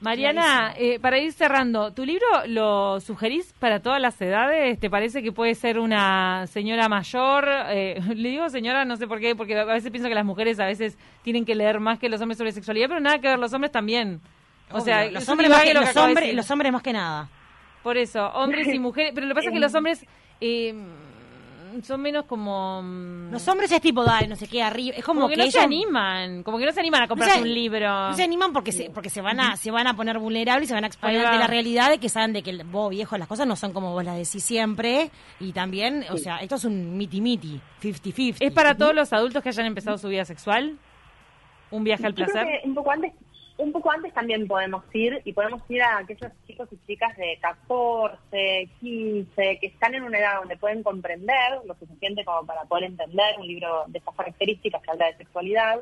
Mariana, 0.02 0.74
eh, 0.78 1.00
para 1.00 1.20
ir 1.20 1.32
cerrando, 1.32 1.94
¿tu 1.94 2.06
libro 2.06 2.26
lo 2.48 3.00
sugerís 3.00 3.54
para 3.60 3.82
todas 3.82 4.02
las 4.02 4.20
edades? 4.20 4.80
¿Te 4.80 4.90
parece 4.90 5.22
que 5.22 5.32
puede 5.32 5.54
ser 5.54 5.78
una 5.78 6.48
señora 6.48 6.90
mayor? 6.90 7.48
Eh, 7.70 8.02
le 8.16 8.30
digo 8.30 8.50
señora, 8.50 8.84
no 8.84 8.96
sé 8.96 9.08
por 9.08 9.20
qué, 9.20 9.36
porque 9.36 9.56
a 9.58 9.64
veces 9.64 9.92
pienso 9.92 10.10
que 10.10 10.16
las 10.16 10.26
mujeres 10.26 10.60
a 10.60 10.66
veces 10.66 10.98
tienen 11.22 11.46
que 11.46 11.54
leer 11.54 11.80
más 11.80 12.00
que 12.00 12.10
los 12.10 12.20
hombres 12.20 12.40
sobre 12.40 12.52
sexualidad, 12.52 12.88
pero 12.88 13.00
nada 13.00 13.20
que 13.20 13.28
ver, 13.28 13.38
los 13.38 13.54
hombres 13.54 13.72
también. 13.72 14.22
O 14.72 14.80
sea, 14.80 15.10
los 15.12 15.28
hombres, 15.30 15.50
más 15.50 15.62
que, 15.64 15.74
lo 15.74 15.82
que 15.82 15.86
los, 15.86 15.94
de 15.94 16.02
hombres, 16.02 16.34
los 16.34 16.50
hombres 16.50 16.72
más 16.72 16.82
que 16.82 16.94
nada. 16.94 17.30
Por 17.84 17.98
eso, 17.98 18.26
hombres 18.30 18.74
y 18.74 18.80
mujeres. 18.80 19.12
Pero 19.14 19.28
lo 19.28 19.34
que 19.34 19.36
pasa 19.36 19.50
es 19.50 19.54
que 19.54 19.60
los 19.60 19.76
hombres 19.76 20.06
eh, 20.40 20.74
son 21.84 22.02
menos 22.02 22.26
como... 22.26 22.82
mm, 22.84 23.32
Los 23.32 23.48
hombres 23.48 23.72
es 23.72 23.82
tipo, 23.82 24.04
dale, 24.04 24.28
no 24.28 24.36
sé 24.36 24.48
qué, 24.48 24.62
arriba. 24.64 24.96
Es 24.98 25.04
como, 25.06 25.22
como 25.22 25.30
que, 25.30 25.38
no 25.38 25.44
se 25.44 25.50
ellos- 25.50 25.64
animan, 25.64 26.44
como 26.44 26.58
que 26.58 26.66
no 26.66 26.72
se 26.72 26.80
animan 26.80 27.02
a 27.02 27.06
no 27.06 27.10
comprarse 27.10 27.36
se- 27.38 27.42
un 27.42 27.54
libro. 27.54 28.10
No 28.10 28.14
se 28.14 28.24
animan 28.24 28.54
porque 28.54 28.72
se, 28.72 28.90
porque 28.90 29.10
se 29.10 29.22
van 29.22 29.40
a, 29.40 29.56
se 29.58 29.72
van 29.72 29.88
a 29.88 29.96
poner 29.96 30.20
vulnerables 30.20 30.66
y 30.66 30.68
se 30.70 30.74
van 30.74 30.84
a 30.84 30.88
exponer 30.88 31.26
ante 31.26 31.40
la 31.40 31.48
realidad 31.48 31.90
de 31.90 31.98
que 32.00 32.10
saben 32.10 32.34
de 32.34 32.44
que 32.44 32.64
vos, 32.64 32.90
viejo, 32.90 33.18
las 33.18 33.28
cosas 33.28 33.48
no 33.48 33.56
son 33.56 33.74
como 33.74 33.92
vos 33.94 34.04
las 34.04 34.16
decís 34.18 34.44
siempre. 34.44 35.10
Y 35.40 35.52
también, 35.54 36.06
o 36.12 36.18
sea, 36.18 36.38
esto 36.38 36.56
es 36.56 36.66
un 36.66 36.98
miti-miti, 36.98 37.60
50-50. 37.82 38.38
¿Es 38.40 38.52
para 38.54 38.76
todos 38.76 38.94
los 38.96 39.12
adultos 39.14 39.42
que 39.44 39.50
hayan 39.50 39.66
empezado 39.66 39.98
su 39.98 40.08
vida 40.08 40.26
sexual? 40.26 40.78
¿Un 41.72 41.84
viaje 41.86 42.06
al 42.06 42.14
Yo 42.14 42.26
creo 42.26 42.34
placer? 42.34 42.62
que 42.62 42.68
un 42.68 42.76
poco 42.76 42.92
antes, 42.92 43.14
un 43.62 43.72
poco 43.72 43.92
antes 43.92 44.12
también 44.14 44.48
podemos 44.48 44.84
ir 44.92 45.22
y 45.24 45.34
podemos 45.34 45.62
ir 45.70 45.84
a 45.84 46.00
aquellos 46.00 46.32
chicos 46.48 46.68
y 46.72 46.78
chicas 46.88 47.16
de 47.16 47.38
14, 47.42 48.70
15 48.80 49.60
que 49.60 49.68
están 49.68 49.94
en 49.94 50.04
una 50.04 50.18
edad 50.18 50.40
donde 50.40 50.58
pueden 50.58 50.82
comprender 50.82 51.62
lo 51.66 51.76
suficiente 51.76 52.26
como 52.26 52.46
para 52.46 52.64
poder 52.64 52.86
entender 52.86 53.36
un 53.40 53.48
libro 53.48 53.84
de 53.88 54.00
estas 54.00 54.16
características 54.16 54.82
que 54.82 54.92
habla 54.92 55.08
de 55.08 55.18
sexualidad 55.18 55.80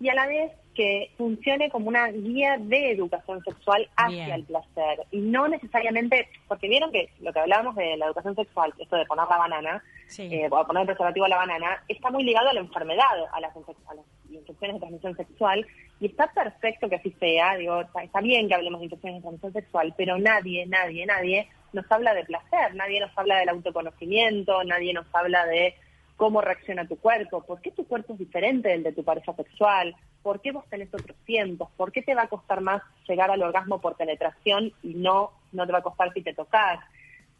y 0.00 0.08
a 0.08 0.14
la 0.14 0.26
vez 0.26 0.52
que 0.78 1.10
funcione 1.18 1.70
como 1.70 1.88
una 1.88 2.06
guía 2.06 2.56
de 2.56 2.92
educación 2.92 3.42
sexual 3.42 3.90
hacia 3.96 4.26
Bien. 4.26 4.30
el 4.30 4.44
placer 4.44 5.00
y 5.10 5.18
no 5.18 5.48
necesariamente 5.48 6.28
porque 6.46 6.68
vieron 6.68 6.92
que 6.92 7.10
lo 7.20 7.32
que 7.32 7.40
hablábamos 7.40 7.74
de 7.74 7.96
la 7.96 8.06
educación 8.06 8.36
sexual, 8.36 8.72
esto 8.78 8.94
de 8.94 9.04
poner 9.06 9.26
la 9.28 9.38
banana, 9.38 9.82
Sí. 10.06 10.22
eh, 10.32 10.46
o 10.48 10.66
poner 10.66 10.82
el 10.82 10.86
preservativo 10.86 11.26
a 11.26 11.30
la 11.30 11.36
banana, 11.36 11.82
está 11.88 12.12
muy 12.12 12.22
ligado 12.22 12.48
a 12.48 12.52
la 12.54 12.60
enfermedad, 12.60 13.04
a 13.32 13.40
las, 13.40 13.50
a 13.56 13.94
las 13.94 14.04
infecciones 14.30 14.74
de 14.76 14.80
transmisión 14.80 15.16
sexual, 15.16 15.66
y 15.98 16.06
está 16.06 16.28
perfecto 16.32 16.88
que 16.88 16.94
así 16.94 17.10
sea, 17.18 17.56
digo, 17.56 17.80
está, 17.80 18.04
está 18.04 18.20
bien 18.20 18.46
que 18.46 18.54
hablemos 18.54 18.78
de 18.78 18.84
infecciones 18.86 19.16
de 19.16 19.22
transmisión 19.22 19.52
sexual, 19.52 19.92
pero 19.96 20.16
nadie, 20.16 20.64
nadie, 20.66 21.06
nadie 21.06 21.48
nos 21.72 21.90
habla 21.90 22.14
de 22.14 22.24
placer, 22.24 22.76
nadie 22.76 23.00
nos 23.00 23.10
habla 23.18 23.38
del 23.38 23.48
autoconocimiento, 23.48 24.62
nadie 24.62 24.94
nos 24.94 25.06
habla 25.12 25.44
de 25.46 25.74
cómo 26.18 26.40
reacciona 26.40 26.86
tu 26.88 26.96
cuerpo, 26.98 27.42
por 27.44 27.60
qué 27.62 27.70
tu 27.70 27.86
cuerpo 27.86 28.12
es 28.12 28.18
diferente 28.18 28.68
del 28.70 28.82
de 28.82 28.92
tu 28.92 29.04
pareja 29.04 29.32
sexual, 29.34 29.94
por 30.20 30.40
qué 30.40 30.50
vos 30.50 30.64
tenés 30.68 30.92
otros 30.92 31.16
tiempos, 31.24 31.70
por 31.76 31.92
qué 31.92 32.02
te 32.02 32.14
va 32.16 32.22
a 32.24 32.28
costar 32.28 32.60
más 32.60 32.82
llegar 33.08 33.30
al 33.30 33.40
orgasmo 33.40 33.80
por 33.80 33.96
penetración 33.96 34.72
y 34.82 34.94
no, 34.94 35.30
no 35.52 35.64
te 35.64 35.72
va 35.72 35.78
a 35.78 35.82
costar 35.82 36.12
si 36.12 36.22
te 36.22 36.34
tocas. 36.34 36.80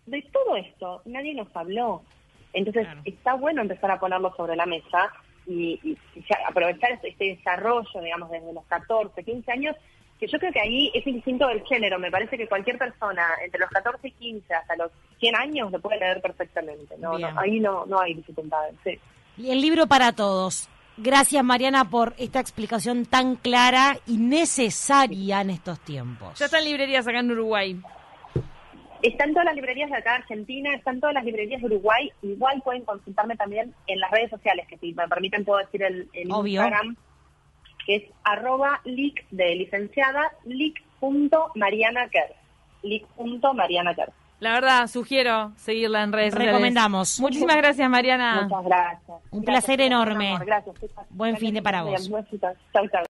De 0.06 0.22
todo 0.32 0.54
esto 0.56 1.02
nadie 1.06 1.34
nos 1.34 1.54
habló. 1.56 2.02
Entonces 2.52 2.84
Claro. 2.84 3.02
está 3.04 3.34
bueno 3.34 3.62
empezar 3.62 3.90
a 3.90 3.98
ponerlo 3.98 4.32
sobre 4.36 4.54
la 4.54 4.64
mesa 4.64 5.12
y, 5.44 5.80
y- 5.82 5.98
y 6.14 6.24
aprovechar 6.46 6.92
este, 6.92 7.08
este 7.08 7.24
desarrollo, 7.36 8.00
digamos, 8.00 8.30
desde 8.30 8.52
los 8.52 8.64
14, 8.66 9.24
15 9.24 9.50
años, 9.52 9.74
que 10.18 10.26
yo 10.26 10.38
creo 10.38 10.52
que 10.52 10.60
ahí 10.60 10.90
es 10.94 11.06
indistinto 11.06 11.46
del 11.46 11.62
género. 11.64 11.98
Me 11.98 12.10
parece 12.10 12.36
que 12.36 12.46
cualquier 12.48 12.78
persona 12.78 13.24
entre 13.44 13.60
los 13.60 13.70
14 13.70 14.08
y 14.08 14.10
15 14.12 14.54
hasta 14.54 14.76
los 14.76 14.90
100 15.20 15.36
años 15.36 15.72
lo 15.72 15.80
puede 15.80 15.98
leer 16.00 16.20
perfectamente. 16.20 16.96
No, 16.98 17.16
Bien. 17.16 17.34
no, 17.34 17.40
ahí 17.40 17.60
no, 17.60 17.86
no 17.86 18.00
hay 18.00 18.14
dificultades. 18.14 18.74
Sí. 18.84 18.98
Y 19.36 19.50
el 19.50 19.60
libro 19.60 19.86
para 19.86 20.12
todos. 20.12 20.68
Gracias, 20.96 21.44
Mariana, 21.44 21.84
por 21.88 22.14
esta 22.18 22.40
explicación 22.40 23.06
tan 23.06 23.36
clara 23.36 23.98
y 24.06 24.16
necesaria 24.16 25.40
en 25.40 25.50
estos 25.50 25.78
tiempos. 25.80 26.36
Ya 26.38 26.46
está 26.46 26.58
en 26.58 26.64
librerías 26.64 27.06
acá 27.06 27.20
en 27.20 27.30
Uruguay. 27.30 27.80
Están 29.00 29.30
todas 29.30 29.44
las 29.44 29.54
librerías 29.54 29.90
de 29.90 29.96
acá 29.96 30.10
de 30.10 30.16
Argentina, 30.18 30.74
están 30.74 30.98
todas 30.98 31.14
las 31.14 31.24
librerías 31.24 31.60
de 31.60 31.66
Uruguay. 31.68 32.10
Igual 32.22 32.60
pueden 32.62 32.84
consultarme 32.84 33.36
también 33.36 33.72
en 33.86 34.00
las 34.00 34.10
redes 34.10 34.28
sociales, 34.30 34.66
que 34.66 34.76
si 34.78 34.92
me 34.92 35.06
permiten 35.06 35.44
puedo 35.44 35.60
decir 35.60 35.84
el, 35.84 36.08
el 36.12 36.32
Obvio. 36.32 36.62
Instagram, 36.62 36.96
que 37.88 37.96
es 37.96 38.02
arroba 38.22 38.82
lic 38.84 39.26
de 39.30 39.56
licenciada, 39.56 40.30
lic.marianaker. 40.44 42.34
Lic.marianaker. 42.82 44.12
La 44.40 44.52
verdad, 44.52 44.86
sugiero 44.86 45.52
seguirla 45.56 46.02
en 46.02 46.12
redes 46.12 46.32
sociales. 46.34 46.52
Recomendamos. 46.52 47.18
Muchísimas 47.18 47.56
gracias, 47.56 47.88
Mariana. 47.88 48.42
Muchas 48.42 48.64
gracias. 48.66 49.08
Un 49.30 49.40
Gracias, 49.40 49.64
placer 49.64 49.80
enorme. 49.80 50.38
Gracias. 50.44 50.76
Buen 51.08 51.38
fin 51.38 51.54
de 51.54 51.62
para 51.62 51.82
vos. 51.82 52.10
Chau, 52.10 52.88
chau. 52.88 53.04